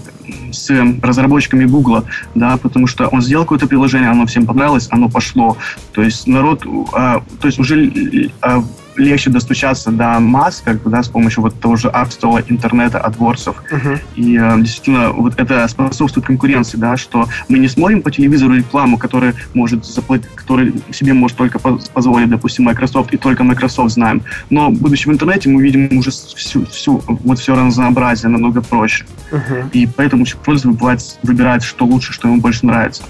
[0.52, 0.70] с
[1.02, 5.58] разработчиками Google, да, потому что он сделал какое-то приложение, оно всем понравилось, оно пошло.
[5.94, 8.64] То есть народ, а, то есть уже а,
[8.96, 13.00] легче достучаться до масс, как бы, да, с помощью вот того же App Store, интернета,
[13.00, 13.64] адворсов.
[13.72, 14.00] Uh-huh.
[14.16, 18.98] И э, действительно, вот это способствует конкуренции, да, что мы не смотрим по телевизору рекламу,
[18.98, 24.24] которая может заплатить, который себе может только позволить, допустим, Microsoft, и только Microsoft знаем.
[24.50, 29.06] Но, будучи в интернете, мы видим уже всю, всю вот все разнообразие намного проще.
[29.32, 29.70] Uh-huh.
[29.72, 33.04] И поэтому пользователь бывает выбирает, что лучше, что ему больше нравится.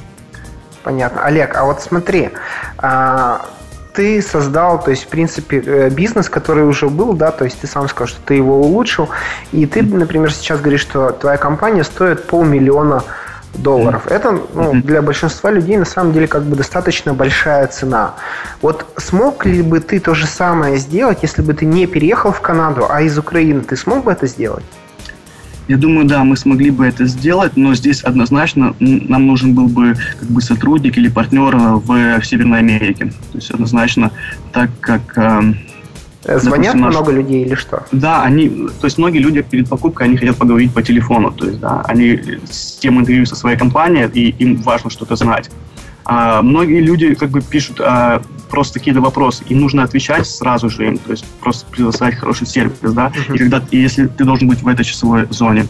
[0.83, 1.23] Понятно.
[1.23, 2.29] Олег, а вот смотри,
[2.77, 3.45] а
[3.93, 7.67] ты создал, то есть, в принципе, э, бизнес, который уже был, да, то есть ты
[7.67, 9.09] сам сказал, что ты его улучшил,
[9.51, 13.03] и ты, например, сейчас говоришь, что твоя компания стоит полмиллиона
[13.53, 14.07] долларов.
[14.07, 18.15] Это ну, для большинства людей на самом деле как бы достаточно большая цена.
[18.61, 22.41] Вот смог ли бы ты то же самое сделать, если бы ты не переехал в
[22.41, 23.61] Канаду, а из Украины?
[23.61, 24.63] Ты смог бы это сделать?
[25.71, 29.95] Я думаю, да, мы смогли бы это сделать, но здесь однозначно нам нужен был бы
[30.19, 33.05] как бы сотрудник или партнер в, в Северной Америке.
[33.31, 34.11] То есть однозначно,
[34.51, 35.17] так как...
[35.17, 35.55] Эм,
[36.25, 37.85] Звонят допустим, много людей или что?
[37.93, 41.61] Да, они, то есть многие люди перед покупкой, они хотят поговорить по телефону, то есть,
[41.61, 45.49] да, они с тем интервью со своей компанией, и им важно что-то знать.
[46.03, 50.85] А многие люди как бы пишут а, просто какие-то вопросы, им нужно отвечать сразу же
[50.85, 53.35] им, то есть просто предоставить хороший сервис, да, uh-huh.
[53.35, 55.65] и когда, и если ты должен быть в этой часовой зоне.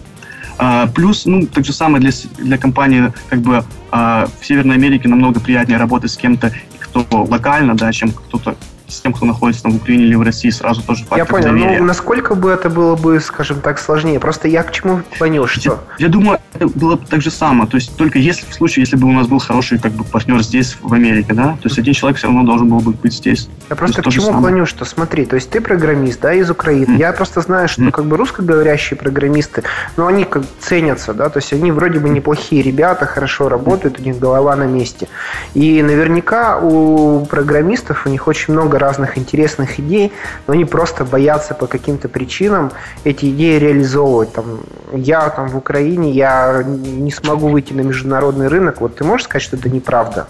[0.58, 5.08] А, плюс, ну, так же самое для, для компании, как бы а, в Северной Америке
[5.08, 8.56] намного приятнее работать с кем-то, кто локально, да, чем кто-то
[8.92, 11.52] с тем, кто находится там, в Украине или в России, сразу тоже фактор Я понял.
[11.52, 11.80] Ну, доверия.
[11.80, 14.20] Ну, насколько бы это было бы, скажем так, сложнее?
[14.20, 15.80] Просто я к чему понял, что...
[15.98, 17.70] Я, я думаю, это было бы так же самое.
[17.70, 20.42] То есть только если в случае, если бы у нас был хороший как бы партнер
[20.42, 23.50] здесь, в Америке, да, то есть один человек все равно должен был бы быть здесь.
[23.70, 26.96] Я просто к чему клоню, что смотри, то есть ты программист, да, из Украины.
[26.96, 26.98] Mm.
[26.98, 27.92] Я просто знаю, что mm.
[27.92, 29.64] как бы русскоговорящие программисты,
[29.98, 34.04] ну, они как ценятся, да, то есть они вроде бы неплохие ребята, хорошо работают, у
[34.04, 35.08] них голова на месте.
[35.54, 40.12] И наверняка у программистов у них очень много разных интересных идей,
[40.48, 42.72] но они просто боятся по каким-то причинам
[43.06, 44.34] эти идеи реализовывать.
[44.34, 44.60] Там,
[44.94, 48.82] я там в Украине, я не смогу выйти на международный рынок.
[48.82, 50.28] Вот ты можешь сказать, что это неправда?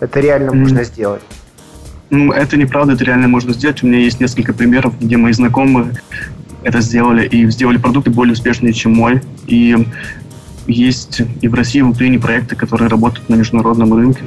[0.00, 1.22] Это реально можно сделать?
[2.10, 3.82] Ну, это неправда, это реально можно сделать.
[3.82, 5.92] У меня есть несколько примеров, где мои знакомые
[6.62, 9.20] это сделали и сделали продукты более успешные, чем мой.
[9.46, 9.76] И
[10.66, 14.22] есть и в России, и в Украине проекты, которые работают на международном рынке.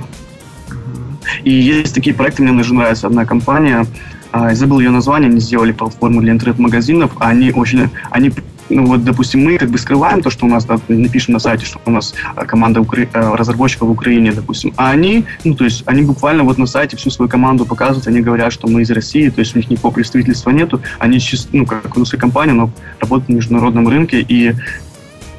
[1.44, 3.08] И есть такие проекты, мне даже нравится.
[3.08, 3.86] Одна компания,
[4.32, 8.32] а, я забыл ее название, они сделали платформу для интернет-магазинов, а они очень, они
[8.70, 11.66] ну вот, допустим, мы как бы скрываем то, что у нас, да, напишем на сайте,
[11.66, 13.08] что у нас а, команда укра...
[13.14, 17.12] Разработчиков в Украине, допустим, а они, ну, то есть, они буквально вот на сайте всю
[17.12, 20.50] свою команду показывают, они говорят, что мы из России, то есть у них никакого представительства
[20.50, 21.20] нету, они,
[21.52, 24.56] ну, как русская компания, но работают на международном рынке, и,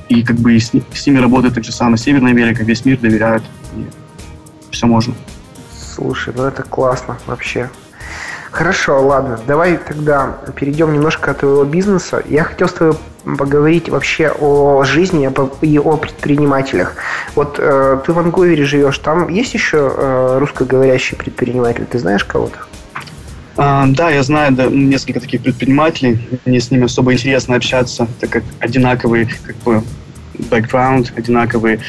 [0.08, 1.98] и как бы с, с ними работает так же самое.
[1.98, 3.42] Северная Америка, весь мир доверяют,
[3.76, 3.84] и
[4.70, 5.14] все можно.
[5.96, 7.70] Слушай, ну это классно вообще.
[8.50, 9.40] Хорошо, ладно.
[9.46, 12.22] Давай тогда перейдем немножко от твоего бизнеса.
[12.28, 12.96] Я хотел с тобой
[13.38, 15.30] поговорить вообще о жизни
[15.62, 16.96] и о предпринимателях.
[17.34, 21.86] Вот э, ты в Ванкувере живешь, там есть еще э, русскоговорящий предприниматель?
[21.86, 22.58] Ты знаешь кого-то?
[23.56, 26.28] А, да, я знаю да, несколько таких предпринимателей.
[26.44, 29.82] Мне с ними особо интересно общаться, так как одинаковый как бы
[30.50, 31.80] бэкграунд, одинаковый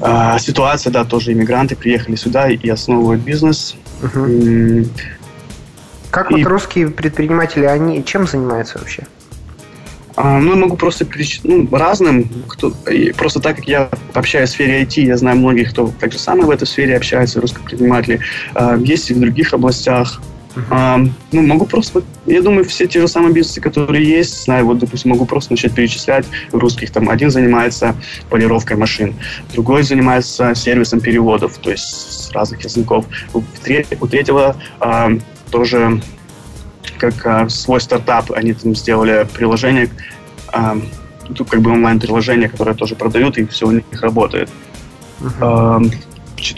[0.00, 3.76] э, ситуация, да, тоже иммигранты приехали сюда и основывают бизнес.
[4.02, 4.86] Угу.
[6.10, 6.34] Как и...
[6.34, 9.06] вот русские предприниматели, они чем занимаются вообще?
[10.16, 12.28] А, ну, я могу просто перечислить ну, разным.
[12.48, 12.74] Кто,
[13.16, 16.46] просто так как я общаюсь в сфере IT, я знаю многих, кто так же самое
[16.46, 18.20] в этой сфере общается, русские предприниматели.
[18.54, 20.20] А, есть и в других областях.
[20.56, 20.64] Uh-huh.
[20.70, 20.98] А,
[21.30, 25.12] ну, могу просто, я думаю, все те же самые бизнесы, которые есть, знаю, вот, допустим,
[25.12, 26.90] могу просто начать перечислять русских.
[26.90, 27.94] Там один занимается
[28.30, 29.14] полировкой машин,
[29.52, 33.06] другой занимается сервисом переводов, то есть с разных языков.
[33.32, 33.38] У,
[34.00, 35.10] у третьего а,
[35.50, 36.02] тоже
[36.98, 39.88] как а, свой стартап, они там сделали приложение,
[40.48, 40.76] а,
[41.34, 44.50] тут как бы онлайн-приложение, которое тоже продают, и все у них работает.
[45.20, 45.92] Uh-huh.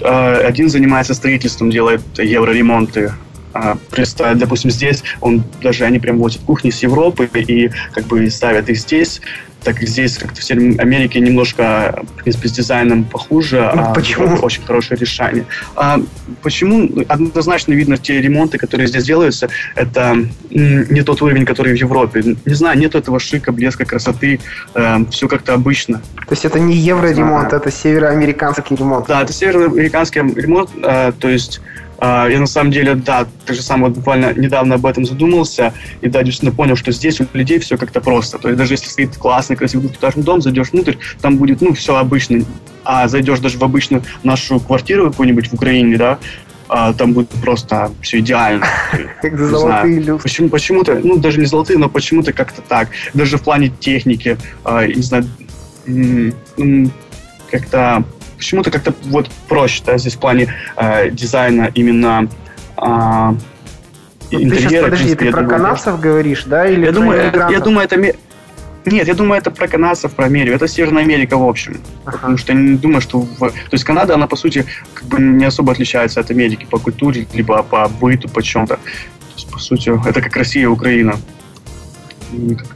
[0.03, 3.13] А, один занимается строительством, делает евроремонты.
[3.53, 8.29] А, представь, допустим, здесь он даже они прям возят кухни с Европы и как бы
[8.31, 9.21] ставят их здесь
[9.63, 13.71] так как здесь как-то в Северной Америке немножко, в принципе, с дизайном похуже.
[13.75, 14.37] Ну, а почему?
[14.37, 15.47] Очень хорошее решение.
[15.77, 16.01] А,
[16.43, 16.89] почему?
[17.09, 20.17] Однозначно видно, те ремонты, которые здесь делаются, это
[20.51, 22.37] не тот уровень, который в Европе.
[22.45, 24.41] Не знаю, нет этого шика, блеска, красоты.
[24.75, 25.99] Э, все как-то обычно.
[25.99, 29.07] То есть это не евроремонт, это североамериканский ремонт?
[29.07, 30.71] Да, это североамериканский ремонт.
[30.83, 31.61] Э, то есть
[31.92, 36.09] а, я на самом деле, да, так же самое буквально недавно об этом задумался, и
[36.09, 38.39] да, действительно понял, что здесь у людей все как-то просто.
[38.39, 41.97] То есть даже если стоит классный, красивый двухэтажный дом, зайдешь внутрь, там будет, ну, все
[41.97, 42.45] обычно.
[42.85, 46.19] А зайдешь даже в обычную нашу квартиру какую-нибудь в Украине, да,
[46.69, 48.67] а, там будет просто все идеально.
[49.23, 50.19] Золотые люстры.
[50.23, 52.89] Почему, почему-то, ну, даже не золотые, но почему-то как-то так.
[53.15, 55.27] Даже в плане техники, а, не знаю,
[57.51, 58.05] как-то
[58.43, 62.29] почему-то как-то вот проще, да, здесь в плане э, дизайна именно
[62.77, 63.35] э,
[64.31, 64.51] интерьера.
[64.51, 66.67] Ты сейчас, подожди, принципе, ты про думаю, канадцев говоришь, да?
[66.67, 67.97] Или я, думаю, я, я думаю, это...
[68.85, 70.57] Нет, я думаю, это про канадцев, про Америку.
[70.57, 71.81] Это Северная Америка в общем.
[72.05, 72.17] Ага.
[72.17, 73.21] Потому что я не думаю, что...
[73.21, 73.39] В...
[73.39, 77.29] То есть Канада, она, по сути, как бы не особо отличается от Америки по культуре,
[77.33, 78.75] либо по быту, по чем-то.
[78.75, 78.81] То
[79.37, 81.15] есть, по сути, это как Россия и Украина.
[82.33, 82.67] Никак.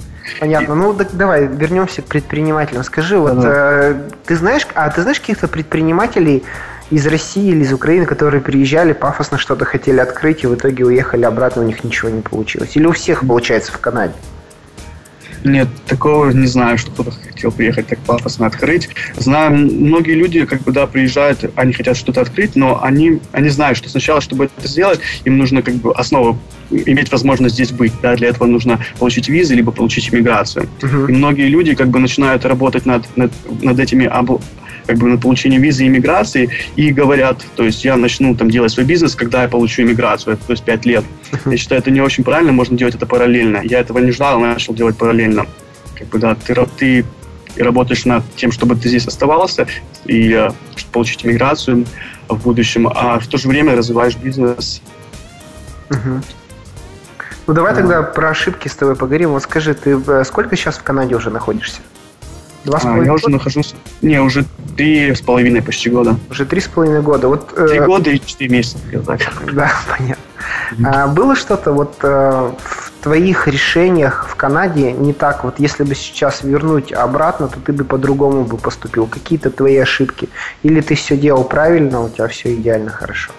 [0.41, 0.75] Понятно.
[0.75, 2.85] Ну, так давай вернемся к предпринимателям.
[2.85, 6.45] Скажи, вот э, ты знаешь, а ты знаешь каких-то предпринимателей
[6.91, 11.25] из России или из Украины, которые приезжали, пафосно что-то хотели открыть, и в итоге уехали
[11.25, 12.77] обратно, у них ничего не получилось?
[12.77, 14.15] Или у всех получается в Канаде?
[15.45, 18.89] Нет, такого не знаю, что кто-то хотел приехать так пафосно открыть.
[19.17, 23.79] Знаю, многие люди, как бы, да, приезжают, они хотят что-то открыть, но они, они знают,
[23.79, 26.39] что сначала, чтобы это сделать, им нужно, как бы, основу
[26.71, 27.93] иметь возможность здесь быть.
[28.03, 30.69] Да, для этого нужно получить визы, либо получить иммиграцию.
[30.81, 31.09] Uh-huh.
[31.09, 34.41] И многие люди, как бы, начинают работать над, над, над этими обл
[34.87, 38.73] как бы на получение визы и иммиграции и говорят, то есть я начну там делать
[38.73, 41.05] свой бизнес, когда я получу иммиграцию, то есть 5 лет.
[41.45, 43.61] Я считаю, это не очень правильно, можно делать это параллельно.
[43.63, 45.47] Я этого не ждал, начал делать параллельно.
[45.99, 47.05] Как бы, да, ты, ты
[47.57, 49.67] работаешь над тем, чтобы ты здесь оставался
[50.05, 50.55] и uh,
[50.93, 51.87] получить иммиграцию
[52.29, 54.83] в будущем, а в то же время развиваешь бизнес.
[55.91, 56.23] Угу.
[57.47, 57.77] Ну давай а.
[57.77, 59.31] тогда про ошибки с тобой поговорим.
[59.31, 61.81] Вот скажи, ты э, сколько сейчас в Канаде уже находишься?
[62.67, 63.07] Два с а, половиной?
[63.07, 63.75] Я уже нахожусь...
[64.03, 64.45] Не, уже
[64.77, 66.17] три с половиной почти года.
[66.29, 67.29] Уже три с половиной года.
[67.29, 67.87] Вот, э, три э...
[67.87, 69.21] года и четыре месяца, так.
[69.53, 70.23] Да, понятно.
[70.73, 70.85] Mm-hmm.
[70.85, 72.09] А, было что-то вот э,
[72.59, 75.45] в твоих решениях в Канаде не так?
[75.45, 79.07] Вот если бы сейчас вернуть обратно, то ты бы по-другому бы поступил.
[79.07, 80.29] Какие-то твои ошибки?
[80.65, 83.31] Или ты все делал правильно, у тебя все идеально хорошо?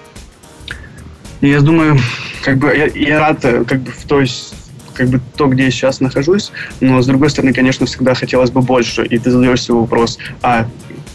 [1.41, 1.99] Я думаю,
[2.45, 4.31] как бы я, я рад э, как бы в той
[4.97, 8.61] как бы то, где я сейчас нахожусь, но с другой стороны, конечно, всегда хотелось бы
[8.61, 10.67] больше, и ты задаешь себе вопрос, а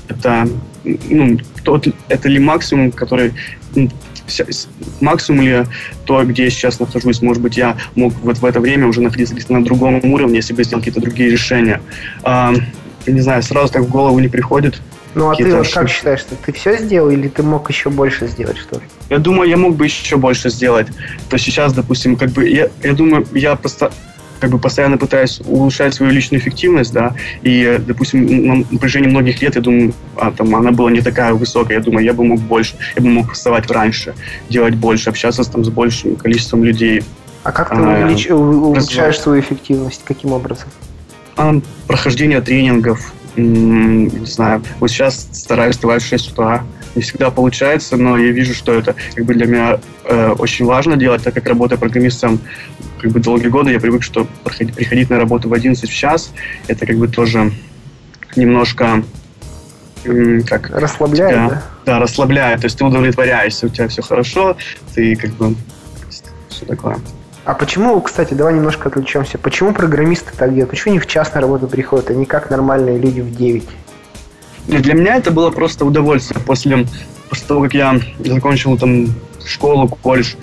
[0.09, 0.49] это,
[0.85, 3.33] ну, тот, это ли максимум, который
[5.01, 5.65] максимум ли
[6.05, 7.23] то, где я сейчас нахожусь.
[7.23, 10.65] Может быть, я мог вот в это время уже находиться на другом уровне, если бы
[10.65, 11.81] сделал какие-то другие решения.
[12.23, 12.55] А,
[13.07, 14.81] не знаю, сразу так в голову не приходит.
[15.15, 18.27] Ну а ты вот как считаешь, что ты все сделал или ты мог еще больше
[18.29, 18.83] сделать что-то?
[19.11, 20.89] Я думаю, я мог бы еще больше сделать.
[21.29, 23.93] То сейчас, допустим, как бы я, я думаю, я просто
[24.43, 29.55] как бы постоянно пытаюсь улучшать свою личную эффективность, да, и, допустим, на протяжении многих лет,
[29.55, 32.75] я думаю, а, там, она была не такая высокая, я думаю, я бы мог больше,
[32.97, 34.15] я бы мог вставать раньше,
[34.49, 37.05] делать больше, общаться там с большим количеством людей.
[37.45, 38.31] А как ты а, увелич...
[38.31, 40.01] улучшаешь свою эффективность?
[40.05, 40.69] Каким образом?
[41.37, 41.55] А,
[41.87, 46.65] прохождение тренингов, не знаю, вот сейчас стараюсь вставать в 6 утра.
[46.95, 50.97] Не всегда получается, но я вижу, что это как бы для меня э, очень важно
[50.97, 52.39] делать, так как работая программистом
[53.01, 56.33] как бы долгие годы, я привык, что приходить, приходить на работу в 11 в час,
[56.67, 57.51] это как бы тоже
[58.37, 59.03] немножко
[60.47, 61.63] как расслабляет, тебя, да?
[61.87, 62.61] Да, расслабляет.
[62.61, 64.57] То есть ты удовлетворяешься, у тебя все хорошо,
[64.95, 65.55] ты как бы
[66.49, 66.99] все такое.
[67.45, 69.37] А почему, кстати, давай немножко отвлечемся.
[69.37, 70.71] Почему программисты так делают?
[70.71, 73.65] Почему они в час на работу приходят, а не как нормальные люди в 9?
[74.69, 76.87] Для меня это было просто удовольствие после,
[77.29, 79.09] после того, как я закончил там
[79.45, 80.35] школу, колледж,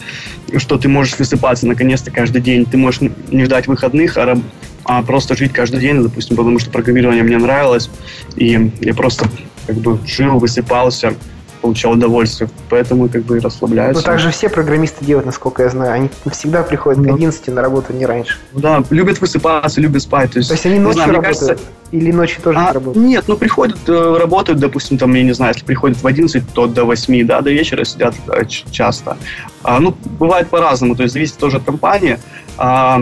[0.58, 2.66] что ты можешь высыпаться наконец-то каждый день.
[2.66, 4.38] Ты можешь не ждать выходных, а,
[4.84, 7.90] а просто жить каждый день, допустим, потому что программирование мне нравилось.
[8.36, 9.30] И я просто
[9.68, 11.14] как бы жил, высыпался,
[11.62, 12.50] получал удовольствие.
[12.70, 14.02] Поэтому как бы и расслабляются.
[14.02, 15.94] Ну, так же все программисты делают, насколько я знаю.
[15.94, 18.38] Они всегда приходят ну, к 11 на работу, не раньше.
[18.54, 20.32] Да, любят высыпаться, любят спать.
[20.32, 21.40] То есть, то есть они ночью знаю, работают?
[21.40, 23.08] Кажется, или ночью тоже а, работают?
[23.08, 26.68] Нет, ну приходят, э, работают, допустим, там, я не знаю, если приходят в 11, то
[26.68, 29.18] до 8, да, до вечера сидят э, часто.
[29.64, 32.20] А, ну, бывает по-разному, то есть зависит тоже от компании.
[32.58, 33.02] А,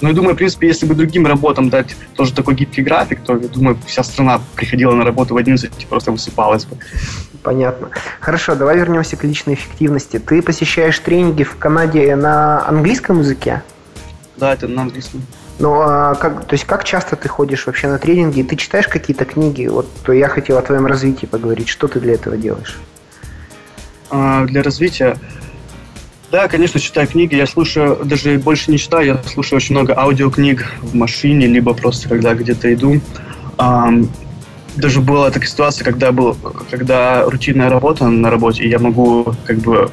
[0.00, 3.38] ну, я думаю, в принципе, если бы другим работам дать тоже такой гибкий график, то,
[3.38, 6.76] я думаю, вся страна приходила на работу в 11 и просто высыпалась бы.
[7.44, 7.90] Понятно.
[8.20, 10.18] Хорошо, давай вернемся к личной эффективности.
[10.18, 13.62] Ты посещаешь тренинги в Канаде на английском языке?
[14.38, 15.22] Да, это на английском.
[15.58, 18.42] Ну, а как, то есть как часто ты ходишь вообще на тренинги?
[18.42, 19.66] Ты читаешь какие-то книги?
[19.66, 21.68] Вот то я хотел о твоем развитии поговорить.
[21.68, 22.80] Что ты для этого делаешь?
[24.10, 25.16] А, для развития
[26.32, 27.36] да, конечно, читаю книги.
[27.36, 32.08] Я слушаю, даже больше не читаю, я слушаю очень много аудиокниг в машине, либо просто
[32.08, 33.00] когда где-то иду.
[34.76, 36.36] Даже была такая ситуация, когда, был,
[36.70, 39.90] когда рутинная работа на работе, и я могу как бы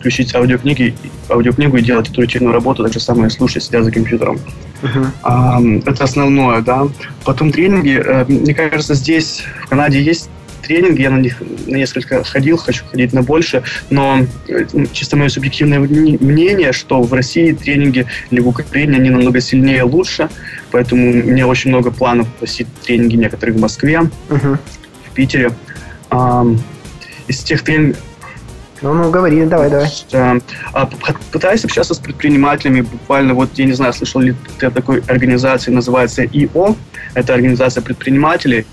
[0.00, 0.94] включить аудиокниги,
[1.28, 4.38] аудиокнигу и делать эту рутинную работу, так же самое слушать, сидя за компьютером.
[4.82, 5.82] Uh-huh.
[5.86, 6.88] Это основное, да.
[7.24, 8.02] Потом тренинги.
[8.02, 10.30] Э, мне кажется, здесь, в Канаде, есть
[10.62, 15.28] тренинги, я на них на несколько ходил, хочу ходить на больше, но э, чисто мое
[15.28, 20.28] субъективное мнение, что в России тренинги или в Украине, они намного сильнее и лучше,
[20.70, 24.58] поэтому у меня очень много планов посетить тренинги некоторые в Москве, uh-huh.
[25.08, 25.52] в Питере.
[27.28, 28.00] Из тех тренингов,
[28.82, 29.90] ну, ну, говори, давай, давай.
[30.72, 30.88] А,
[31.32, 32.80] пытаюсь общаться с предпринимателями.
[32.80, 36.76] Буквально, вот, я не знаю, слышал ли ты о такой организации, называется ИО.
[37.14, 38.66] Это организация предпринимателей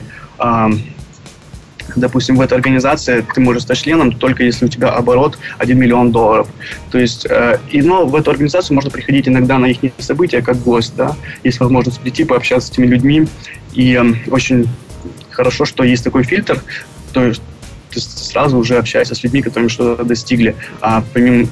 [1.99, 6.12] допустим, в этой организации ты можешь стать членом только если у тебя оборот 1 миллион
[6.12, 6.47] долларов.
[6.91, 10.57] То есть, э, и, но в эту организацию можно приходить иногда на их события как
[10.57, 13.27] гость, да, есть возможность прийти, пообщаться с этими людьми,
[13.73, 14.67] и э, очень
[15.29, 16.63] хорошо, что есть такой фильтр,
[17.13, 17.41] то есть
[18.05, 20.55] ты сразу уже общаешься с людьми, которыми что-то достигли.
[20.81, 21.47] А помимо,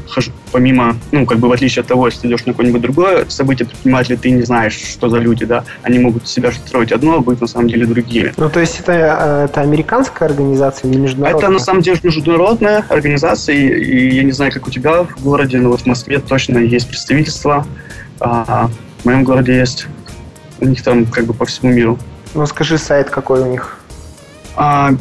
[0.51, 3.67] помимо, ну, как бы в отличие от того, если ты идешь на какое-нибудь другое событие
[3.67, 7.41] предпринимателя, ты не знаешь, что за люди, да, они могут себя строить одно, а быть
[7.41, 8.33] на самом деле другими.
[8.37, 11.39] Ну, то есть это, э, это американская организация или международная?
[11.39, 15.23] Это на самом деле международная организация, и, и я не знаю, как у тебя в
[15.23, 17.65] городе, но вот в Москве точно есть представительство,
[18.19, 18.69] а,
[19.01, 19.87] в моем городе есть,
[20.59, 21.99] у них там как бы по всему миру.
[22.33, 23.79] Ну, скажи сайт какой у них.
[24.55, 24.91] А,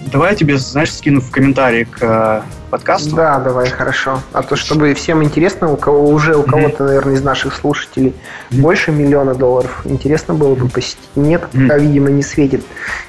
[0.00, 3.14] Давай я тебе, знаешь, скину в комментарии к э, подкасту.
[3.14, 4.22] Да, давай, хорошо.
[4.32, 8.14] А то, чтобы всем интересно, у кого уже у кого-то, наверное, из наших слушателей
[8.50, 10.98] больше миллиона долларов, интересно было бы посетить.
[11.16, 12.64] Нет, пока, видимо, не светит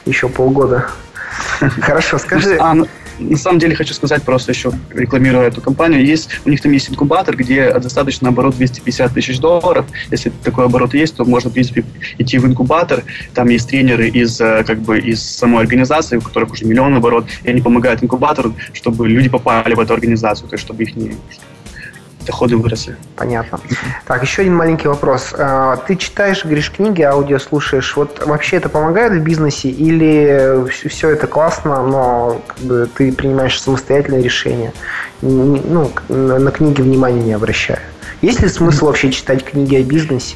[0.05, 0.87] еще полгода.
[1.81, 2.57] Хорошо, скажи.
[2.59, 2.87] А, ну,
[3.21, 6.89] на самом деле хочу сказать, просто еще рекламируя эту компанию, есть, у них там есть
[6.89, 9.85] инкубатор, где достаточно оборот 250 тысяч долларов.
[10.09, 11.85] Если такой оборот есть, то можно, в принципе,
[12.17, 13.03] идти в инкубатор.
[13.33, 17.25] Там есть тренеры из, э, как бы, из самой организации, у которых уже миллион оборот,
[17.43, 21.15] и они помогают инкубатору, чтобы люди попали в эту организацию, то есть чтобы их не
[22.25, 22.95] доходы выросли.
[23.15, 23.59] Понятно.
[24.05, 25.33] Так, еще один маленький вопрос.
[25.37, 27.95] А, ты читаешь, говоришь книги, аудио слушаешь.
[27.95, 33.59] Вот вообще это помогает в бизнесе или все это классно, но как бы, ты принимаешь
[33.59, 34.73] самостоятельное решение?
[35.21, 37.81] Ну, на книги внимания не обращая.
[38.21, 40.35] Есть ли смысл вообще читать книги о бизнесе?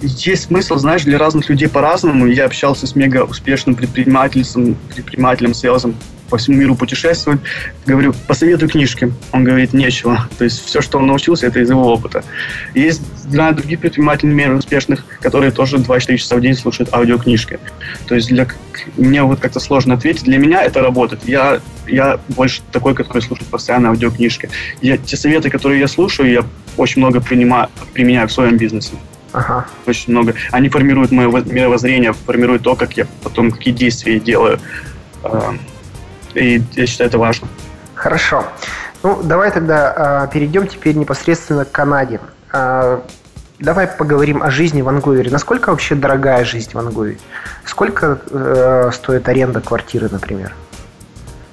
[0.00, 2.26] Есть смысл, знаешь, для разных людей по-разному.
[2.26, 5.96] Я общался с мега успешным предпринимателем, предпринимателем, селзом
[6.28, 7.40] по всему миру путешествует.
[7.86, 9.12] Говорю, посоветуй книжки.
[9.32, 10.28] Он говорит, нечего.
[10.38, 12.24] То есть все, что он научился, это из его опыта.
[12.74, 17.58] Есть для других предпринимателей, мира успешных, которые тоже 2-4 часа в день слушают аудиокнижки.
[18.06, 18.46] То есть для
[18.96, 20.24] мне вот как-то сложно ответить.
[20.24, 21.22] Для меня это работает.
[21.26, 24.50] Я, я больше такой, который слушает постоянно аудиокнижки.
[24.80, 26.44] Я, те советы, которые я слушаю, я
[26.76, 28.92] очень много принимаю, применяю в своем бизнесе.
[29.32, 29.66] Ага.
[29.86, 30.34] Очень много.
[30.52, 34.58] Они формируют мое мировоззрение, формируют то, как я потом, какие действия делаю.
[36.34, 37.48] И я считаю, это важно.
[37.94, 38.44] Хорошо.
[39.02, 42.20] Ну, давай тогда э, перейдем теперь непосредственно к Канаде.
[42.52, 43.00] Э,
[43.58, 45.30] давай поговорим о жизни в Вангувере.
[45.30, 47.18] Насколько вообще дорогая жизнь в Вангувере?
[47.64, 50.54] Сколько э, стоит аренда квартиры, например?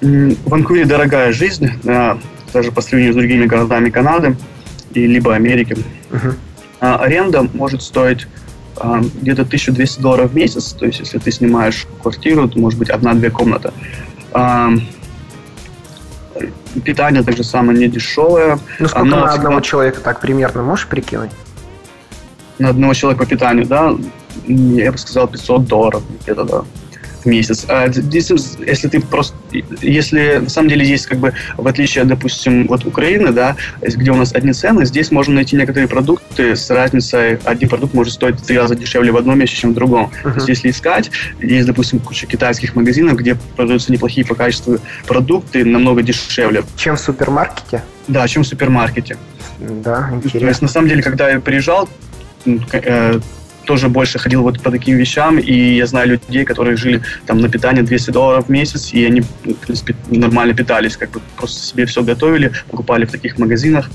[0.00, 2.16] В Ванкувере дорогая жизнь, э,
[2.52, 4.36] даже по сравнению с другими городами Канады
[4.92, 5.76] и либо Америки.
[6.10, 6.34] Угу.
[6.80, 8.26] Э, аренда может стоить
[8.76, 10.72] э, где-то 1200 долларов в месяц.
[10.72, 13.72] То есть, если ты снимаешь квартиру, то может быть одна-две комнаты.
[14.36, 14.70] А,
[16.84, 18.58] питание так же самое не дешевое.
[18.78, 21.30] Ну, сколько Оно на одного человека так примерно можешь прикинуть?
[22.58, 23.94] На одного человека по питанию, да?
[24.46, 26.64] Я бы сказал 500 долларов где-то, да.
[27.26, 27.66] В месяц.
[27.68, 28.30] А здесь,
[28.66, 29.36] если ты просто,
[29.82, 34.16] если на самом деле есть как бы, в отличие, допустим, от Украины, да, где у
[34.16, 38.46] нас одни цены, здесь можно найти некоторые продукты с разницей, один продукт может стоить в
[38.46, 40.10] три раза дешевле в одном месте, чем в другом.
[40.24, 40.32] Uh-huh.
[40.32, 41.10] То есть если искать,
[41.40, 46.62] есть, допустим, куча китайских магазинов, где продаются неплохие по качеству продукты, намного дешевле.
[46.76, 47.82] Чем в супермаркете?
[48.08, 49.16] Да, чем в супермаркете.
[49.58, 50.40] Да, интересно.
[50.40, 51.88] То есть, на самом деле, когда я приезжал,
[52.46, 53.20] э,
[53.66, 57.48] тоже больше ходил вот по таким вещам, и я знаю людей, которые жили там на
[57.48, 61.84] питание 200 долларов в месяц, и они, в принципе, нормально питались, как бы просто себе
[61.84, 63.90] все готовили, покупали в таких магазинах.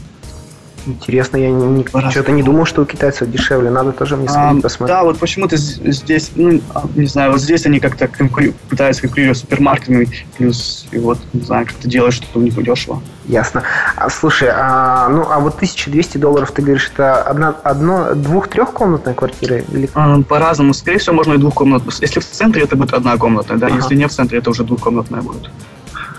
[0.86, 3.69] Интересно, я не, что-то не думал, что у китайцев дешевле.
[3.69, 4.97] Надо тоже мне сходить а, посмотреть.
[4.97, 9.38] Да, вот почему-то здесь, ну, а, не знаю, вот здесь они как-то конкури- пытаются конкурировать
[9.38, 10.07] с супермаркетами,
[10.38, 13.01] плюс, и вот, не знаю, как-то делают что-то у них дешево.
[13.25, 13.63] Ясно.
[13.95, 19.57] А, слушай, а, ну, а вот 1200 долларов, ты говоришь, это одна, одно, двух-трехкомнатная квартира?
[19.57, 19.89] Или...
[19.93, 20.73] А, по-разному.
[20.73, 21.93] Скорее всего, можно и двухкомнатную.
[22.01, 23.75] Если в центре, это будет одна комната, да, ага.
[23.75, 25.49] если не в центре, это уже двухкомнатная будет.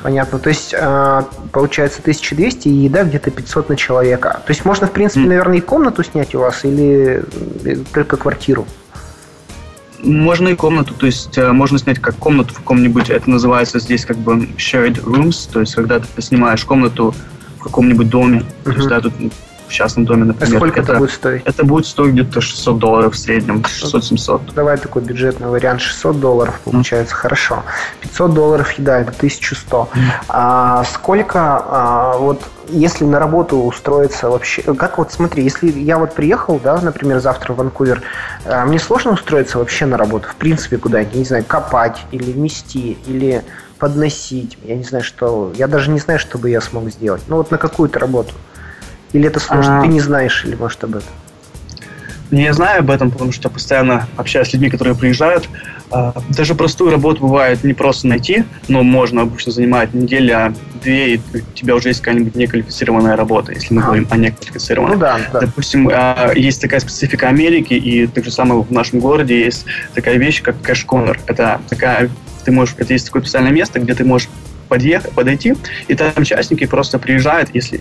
[0.03, 0.39] Понятно.
[0.39, 4.41] То есть, а, получается, 1200 и еда где-то 500 на человека.
[4.45, 7.25] То есть, можно, в принципе, наверное, и комнату снять у вас или
[7.65, 8.67] э, только квартиру?
[10.03, 14.05] Можно и комнату, то есть э, можно снять как комнату в каком-нибудь, это называется здесь
[14.05, 17.15] как бы shared rooms, то есть когда ты снимаешь комнату
[17.59, 18.65] в каком-нибудь доме, uh-huh.
[18.65, 19.13] то есть да, тут
[19.73, 20.55] в частном доме, например.
[20.55, 21.43] А сколько это, это будет стоить?
[21.45, 24.53] Это будет стоить где-то 600 долларов в среднем, 600-700.
[24.55, 27.19] Давай такой бюджетный вариант, 600 долларов получается, mm.
[27.19, 27.63] хорошо.
[28.01, 29.89] 500 долларов еда, это 1100.
[29.95, 30.01] Mm.
[30.29, 36.15] А сколько, а, вот если на работу устроиться вообще, как вот смотри, если я вот
[36.15, 38.03] приехал, да, например, завтра в Ванкувер,
[38.45, 42.99] а, мне сложно устроиться вообще на работу, в принципе, куда-нибудь, не знаю, копать или мести,
[43.07, 43.43] или
[43.79, 47.37] подносить, я не знаю, что, я даже не знаю, что бы я смог сделать, ну
[47.37, 48.35] вот на какую-то работу.
[49.13, 49.81] Или это сложно?
[49.81, 49.83] А...
[49.83, 51.09] Ты не знаешь, или может об этом?
[52.31, 55.51] Не знаю об этом, потому что постоянно общаюсь с людьми, которые приезжают.
[55.91, 61.21] А, даже простую работу бывает не просто найти, но можно обычно занимать неделя, две, и
[61.35, 63.85] у тебя уже есть какая-нибудь неквалифицированная работа, если мы а.
[63.85, 64.95] говорим о неквалифицированной.
[64.95, 65.41] Ну да, да.
[65.41, 70.17] Допустим, а, есть такая специфика Америки, и так же самое в нашем городе есть такая
[70.17, 71.21] вещь, как кэш-коннор.
[71.27, 72.09] Это такая,
[72.47, 74.31] ты можешь, это есть такое специальное место, где ты можешь
[74.71, 75.55] подъехать, подойти,
[75.89, 77.79] и там участники просто приезжают, если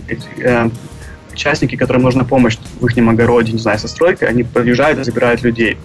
[1.32, 5.42] участники, которым нужна помощь в их огороде, не знаю, со стройкой, они подъезжают и забирают
[5.42, 5.78] людей.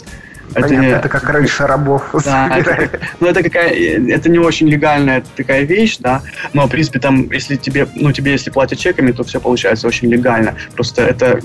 [0.53, 2.03] Понятно, это, не, это как раньше рабов.
[2.25, 6.21] Да, это, ну, это какая, это не очень легальная такая вещь, да,
[6.53, 10.09] но, в принципе, там, если тебе, ну, тебе, если платят чеками, то все получается очень
[10.09, 10.55] легально.
[10.73, 11.39] Просто это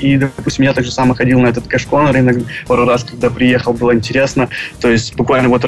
[0.00, 3.72] и, допустим, я так же самое ходил на этот кэш-коннор иногда пару раз, когда приехал,
[3.72, 4.48] было интересно.
[4.80, 5.64] То есть буквально вот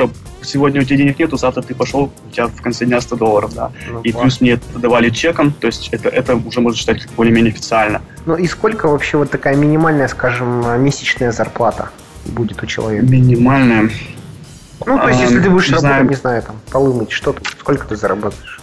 [0.46, 3.54] сегодня у тебя денег нету, завтра ты пошел, у тебя в конце дня 100 долларов,
[3.54, 3.72] да.
[3.88, 4.22] Ну, и класс.
[4.22, 8.00] плюс мне это давали чеком, то есть это, это уже можно считать как более-менее официально.
[8.24, 11.90] Ну и сколько вообще вот такая минимальная, скажем, месячная зарплата
[12.24, 13.06] будет у человека?
[13.06, 13.90] Минимальная?
[14.84, 17.86] Ну, то есть, если ты будешь работать, не знаю, там, полы мыть, что ты, сколько
[17.86, 18.60] ты заработаешь?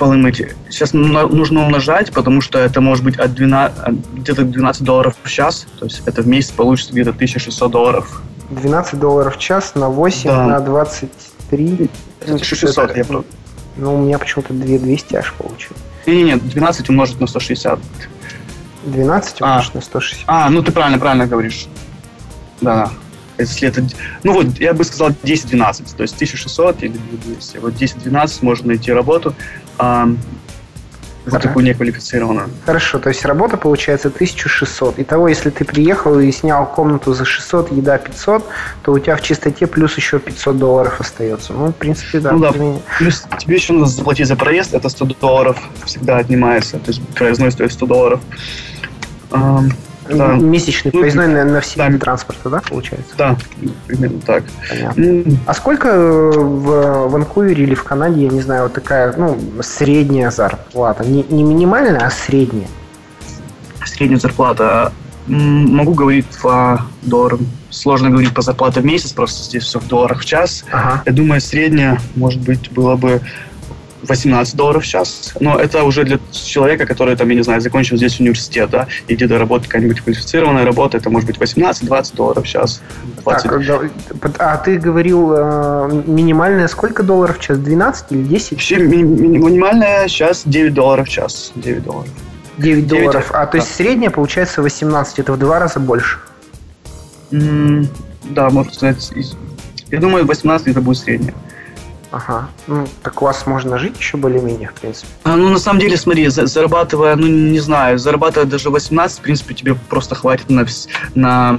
[0.00, 0.42] полы мыть.
[0.70, 5.66] Сейчас нужно умножать, потому что это может быть от 12, где-то 12 долларов в час.
[5.78, 8.22] То есть это в месяц получится где-то 1600 долларов.
[8.50, 10.46] 12 долларов в час на 8, да.
[10.46, 11.90] на 23.
[12.22, 13.24] 1600, я ну,
[13.76, 15.82] ну, у меня почему-то 2200 аж получилось.
[16.06, 17.78] Не-не-не, 12 умножить на 160.
[18.84, 19.76] 12 умножить а.
[19.76, 20.24] на 160.
[20.26, 21.66] А, ну ты правильно, правильно говоришь.
[22.60, 22.90] Да
[23.40, 23.82] если это,
[24.22, 27.58] ну вот, я бы сказал 10-12, то есть 1600 или 200.
[27.58, 29.34] Вот 10-12 можно найти работу,
[31.30, 31.48] вот ага.
[31.48, 32.50] такую неквалифицированную.
[32.66, 34.98] Хорошо, то есть работа получается 1600.
[34.98, 38.44] Итого, если ты приехал и снял комнату за 600, еда 500,
[38.82, 41.52] то у тебя в чистоте плюс еще 500 долларов остается.
[41.52, 42.32] Ну, в принципе, да.
[42.32, 42.52] Ну да,
[42.98, 46.78] плюс тебе еще нужно заплатить за проезд, это 100 долларов всегда отнимается.
[46.78, 48.20] То есть проездной стоит 100 долларов.
[50.16, 50.34] Да.
[50.34, 51.98] Месячный ну, проездной на, на все да.
[51.98, 53.14] транспорта, да, получается?
[53.16, 53.36] Да,
[53.86, 54.44] примерно так.
[54.68, 55.00] Понятно.
[55.00, 55.36] Mm.
[55.46, 60.30] А сколько э, в Ванкувере или в Канаде, я не знаю, вот такая, ну, средняя
[60.30, 61.04] зарплата?
[61.04, 62.68] Не, не минимальная, а средняя?
[63.84, 64.92] Средняя зарплата.
[65.26, 67.46] Могу говорить по долларам.
[67.70, 70.64] Сложно говорить по зарплате в месяц, просто здесь все в долларах в час.
[70.72, 71.02] Ага.
[71.06, 73.20] Я думаю, средняя, может быть, было бы
[74.02, 75.32] 18 долларов в час.
[75.40, 79.14] Но это уже для человека, который, там, я не знаю, закончил здесь университет, да, и
[79.14, 82.82] где-то работает какая-нибудь квалифицированная работа, это может быть 18-20 долларов в час.
[83.22, 83.50] 20.
[84.20, 87.58] Так, а ты говорил, э, минимальная сколько долларов в час?
[87.58, 88.52] 12 или 10?
[88.52, 91.52] Вообще ми- минимальная сейчас 9 долларов в час.
[91.54, 92.08] 9 долларов.
[92.58, 93.30] 9 долларов.
[93.32, 96.18] А то есть средняя получается 18, это в два раза больше?
[97.30, 97.86] Mm,
[98.30, 99.12] да, можно сказать.
[99.90, 101.34] Я думаю, 18 это будет средняя.
[102.12, 102.48] Ага.
[102.66, 105.06] Ну, так у вас можно жить еще более-менее, в принципе.
[105.22, 109.22] А, ну, на самом деле, смотри, за, зарабатывая, ну, не знаю, зарабатывая даже 18, в
[109.22, 110.66] принципе, тебе просто хватит на,
[111.14, 111.58] на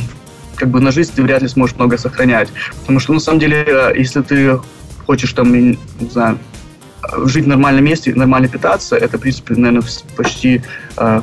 [0.55, 2.49] как бы на жизнь ты вряд ли сможешь много сохранять.
[2.81, 4.59] Потому что, ну, на самом деле, э, если ты
[5.05, 5.77] хочешь там, не
[6.09, 6.37] знаю,
[7.23, 9.83] жить в нормальном месте, нормально питаться, это, в принципе, наверное,
[10.17, 10.61] почти...
[10.97, 11.21] Э,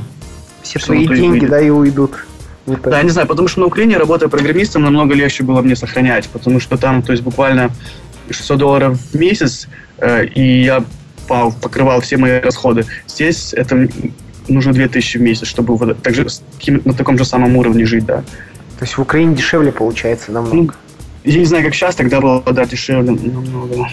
[0.63, 2.27] Все твои деньги, да, и уйдут.
[2.67, 2.91] Это...
[2.91, 6.61] Да, не знаю, потому что на Украине, работая программистом, намного легче было мне сохранять, потому
[6.61, 7.71] что там, то есть буквально
[8.35, 9.69] 600 долларов в месяц,
[9.99, 10.85] э, и я
[11.27, 12.87] покрывал все мои расходы.
[13.07, 13.89] Здесь это
[14.49, 16.27] нужно 2000 в месяц, чтобы вот так же,
[16.67, 18.23] на таком же самом уровне жить, да.
[18.79, 20.75] То есть в Украине дешевле получается намного?
[21.25, 23.89] Ну, я не знаю, как сейчас, тогда было, да, дешевле намного.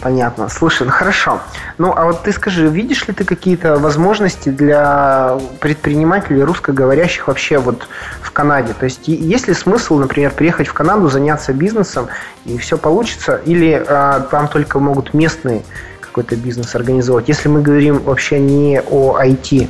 [0.00, 0.48] Понятно.
[0.48, 1.40] Слушай, ну хорошо.
[1.76, 7.86] Ну, а вот ты скажи, видишь ли ты какие-то возможности для предпринимателей русскоговорящих вообще вот
[8.22, 8.72] в Канаде?
[8.72, 12.08] То есть есть ли смысл, например, приехать в Канаду, заняться бизнесом,
[12.46, 13.40] и все получится?
[13.44, 15.62] Или а, там только могут местные
[16.00, 17.28] какой-то бизнес организовать?
[17.28, 19.68] Если мы говорим вообще не о IT,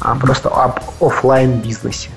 [0.00, 2.08] а просто об офлайн бизнесе.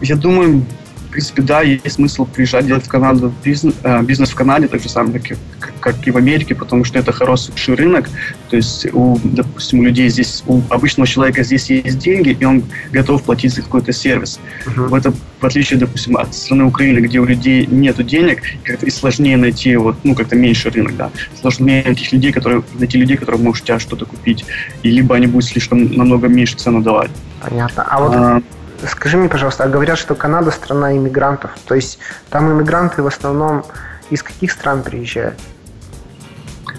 [0.00, 0.64] Я думаю,
[1.10, 4.80] в принципе, да, есть смысл приезжать делать в Канаду бизнес, э, бизнес в Канаде, так
[4.80, 5.36] же самое, как и,
[5.80, 8.08] как и в Америке, потому что это хороший рынок.
[8.48, 12.62] То есть, у, допустим, у людей здесь, у обычного человека здесь есть деньги, и он
[12.92, 14.38] готов платить за какой-то сервис.
[14.66, 14.86] Uh-huh.
[14.86, 18.90] В, это, в отличие, допустим, от страны Украины, где у людей нет денег, как-то и
[18.90, 21.10] сложнее найти, вот, ну, как-то меньше рынок, да.
[21.40, 24.44] Сложнее этих людей, которые, найти людей, которые могут тебя что-то купить,
[24.84, 27.10] и либо они будут слишком намного меньше цену давать.
[27.40, 27.82] Понятно.
[27.82, 28.42] А вот а,
[28.88, 31.50] Скажи мне, пожалуйста, а говорят, что Канада страна иммигрантов.
[31.66, 31.98] То есть
[32.30, 33.64] там иммигранты в основном
[34.10, 35.38] из каких стран приезжают?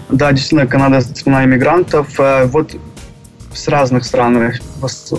[0.08, 2.18] Да, действительно, Канада страна иммигрантов.
[2.18, 2.76] Э, вот
[3.54, 4.52] с разных стран.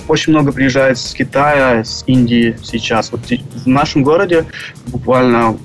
[0.08, 3.12] Очень много приезжает с Китая, с Индии сейчас.
[3.12, 4.46] Вот в нашем городе
[4.88, 5.58] буквально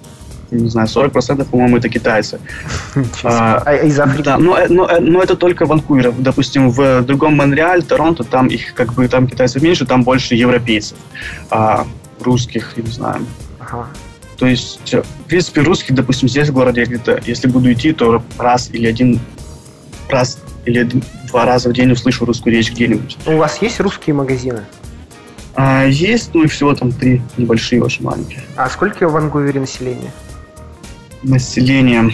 [0.51, 2.41] не знаю, 40% по-моему, это китайцы.
[3.25, 4.25] А, а из Африки?
[4.25, 6.13] Да, но, но, но это только Ванкувер.
[6.13, 10.97] Допустим, в другом Монреаль, Торонто, там их как бы там китайцев меньше, там больше европейцев,
[11.51, 11.87] а,
[12.21, 13.27] русских, не знаю.
[13.59, 13.89] Ага.
[14.39, 18.71] То есть, в принципе, русских, допустим, здесь в городе где-то, если буду идти, то раз
[18.73, 19.21] или один
[20.09, 20.89] раз или
[21.29, 23.19] два раза в день услышу русскую речь где-нибудь.
[23.27, 24.65] У вас есть русские магазины?
[25.55, 28.43] А, есть, ну и всего там три небольшие, очень маленькие.
[28.57, 30.13] А сколько в Ванкувере населения?
[31.23, 32.11] Население,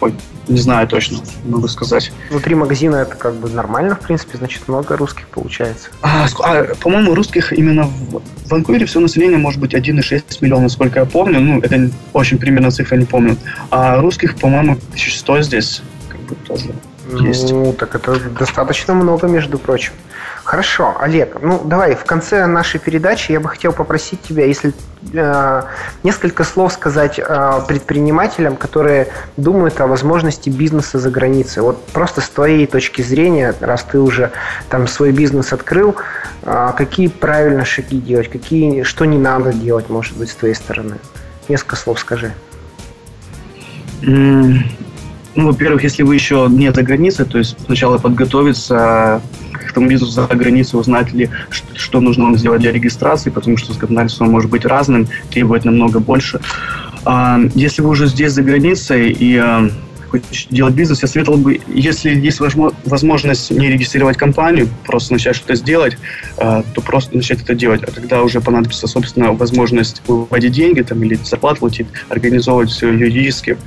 [0.00, 0.14] ой,
[0.48, 2.12] не знаю точно, могу сказать.
[2.30, 5.88] Внутри магазина это как бы нормально, в принципе, значит, много русских получается.
[6.02, 11.04] А, а, по-моему, русских именно в Ванкувере все население может быть 1,6 миллиона, сколько я
[11.04, 11.40] помню.
[11.40, 13.36] Ну, это очень примерно цифра, не помню.
[13.70, 16.74] А русских, по-моему, 1100 здесь как бы тоже
[17.20, 17.50] есть.
[17.50, 19.92] Ну, так это достаточно много, между прочим.
[20.46, 24.72] Хорошо, Олег, ну давай в конце нашей передачи я бы хотел попросить тебя, если
[25.12, 25.62] э,
[26.04, 31.64] несколько слов сказать э, предпринимателям, которые думают о возможности бизнеса за границей.
[31.64, 34.30] Вот просто с твоей точки зрения, раз ты уже
[34.68, 35.96] там свой бизнес открыл,
[36.44, 40.98] э, какие правильно шаги делать, какие, что не надо делать, может быть, с твоей стороны.
[41.48, 42.32] Несколько слов скажи.
[44.00, 44.62] Ну,
[45.34, 49.20] во-первых, если вы еще не за границей, то есть сначала подготовиться
[49.76, 51.28] тому бизнесу за границей, узнать ли,
[51.74, 56.40] что нужно вам сделать для регистрации, потому что законодательство может быть разным, требовать намного больше.
[57.04, 59.68] А, если вы уже здесь за границей и а,
[60.10, 65.56] хотите делать бизнес, я советовал бы, если есть возможность не регистрировать компанию, просто начать что-то
[65.56, 65.98] сделать,
[66.38, 67.82] а, то просто начать это делать.
[67.82, 73.58] А когда уже понадобится, собственно, возможность выводить деньги там, или зарплату платить, организовывать все юридически,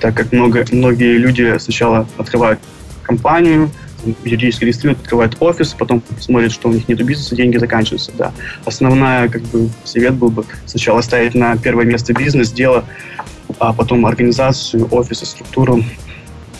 [0.00, 2.58] так как много, многие люди сначала открывают
[3.02, 3.70] компанию,
[4.24, 8.32] юридически регистрируют, открывают офис, потом смотрят, что у них нет бизнеса, деньги заканчиваются, да.
[8.64, 12.84] Основная, как бы, совет был бы сначала ставить на первое место бизнес, дело,
[13.58, 15.84] а потом организацию, офис, структуру.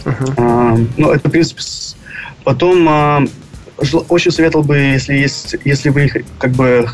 [0.04, 0.34] Uh-huh.
[0.36, 1.62] А, ну, это, в принципе,
[2.44, 3.24] потом а,
[4.08, 6.86] очень советовал бы, если есть, если вы как бы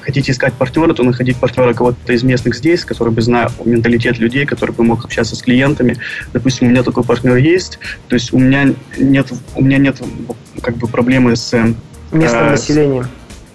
[0.00, 4.46] хотите искать партнера, то находить партнера кого-то из местных здесь, который бы знал менталитет людей,
[4.46, 5.96] который бы мог общаться с клиентами.
[6.32, 7.78] Допустим, у меня такой партнер есть,
[8.08, 10.00] то есть у меня нет, у меня нет
[10.62, 11.52] как бы проблемы с...
[12.12, 13.06] Местным э, населением.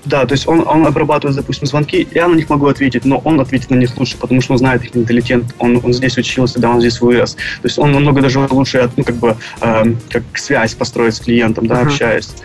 [0.06, 3.42] Да, то есть он, он обрабатывает, допустим, звонки, я на них могу ответить, но он
[3.42, 6.70] ответит на них лучше, потому что он знает их менталитет, он, он здесь учился, да,
[6.70, 7.34] он здесь вырос.
[7.34, 11.66] То есть он намного даже лучше, ну, как бы, э, как связь построить с клиентом,
[11.66, 11.88] да, uh-huh.
[11.88, 12.36] общаясь.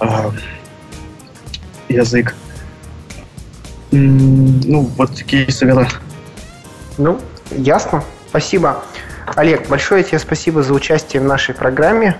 [0.00, 0.30] Э,
[1.88, 2.34] язык.
[3.96, 5.86] Ну, вот такие советы.
[6.98, 7.20] Ну,
[7.50, 8.02] ясно.
[8.28, 8.82] Спасибо.
[9.36, 12.16] Олег, большое тебе спасибо за участие в нашей программе.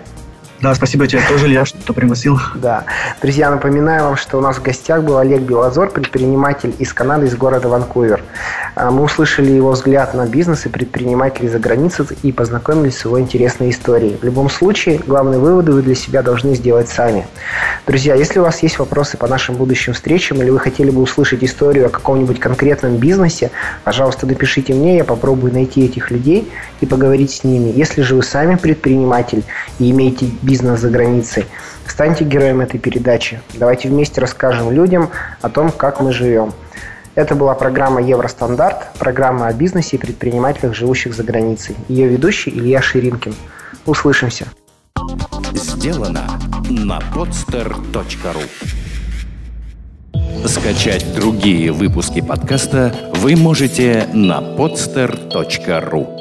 [0.64, 2.40] Да, спасибо тебе тоже, Илья, что пригласил.
[2.54, 2.84] Да.
[3.20, 7.36] Друзья, напоминаю вам, что у нас в гостях был Олег Белозор, предприниматель из Канады, из
[7.36, 8.22] города Ванкувер.
[8.74, 13.20] А, мы услышали его взгляд на бизнес и предпринимателей за границей и познакомились с его
[13.20, 14.16] интересной историей.
[14.16, 17.26] В любом случае, главные выводы вы для себя должны сделать сами.
[17.86, 21.44] Друзья, если у вас есть вопросы по нашим будущим встречам или вы хотели бы услышать
[21.44, 23.50] историю о каком-нибудь конкретном бизнесе,
[23.84, 26.50] пожалуйста, напишите мне, я попробую найти этих людей
[26.80, 27.70] и поговорить с ними.
[27.76, 29.44] Если же вы сами предприниматель
[29.78, 31.46] и имеете бизнес за границей,
[31.84, 33.40] станьте героем этой передачи.
[33.54, 35.10] Давайте вместе расскажем людям
[35.42, 36.52] о том, как мы живем.
[37.16, 41.74] Это была программа «Евростандарт», программа о бизнесе и предпринимателях, живущих за границей.
[41.88, 43.34] Ее ведущий Илья Ширинкин.
[43.84, 44.46] Услышимся.
[45.54, 46.22] Сделано
[46.70, 48.44] на podster.ru
[50.46, 56.13] Скачать другие выпуски подкаста вы можете на podster.ru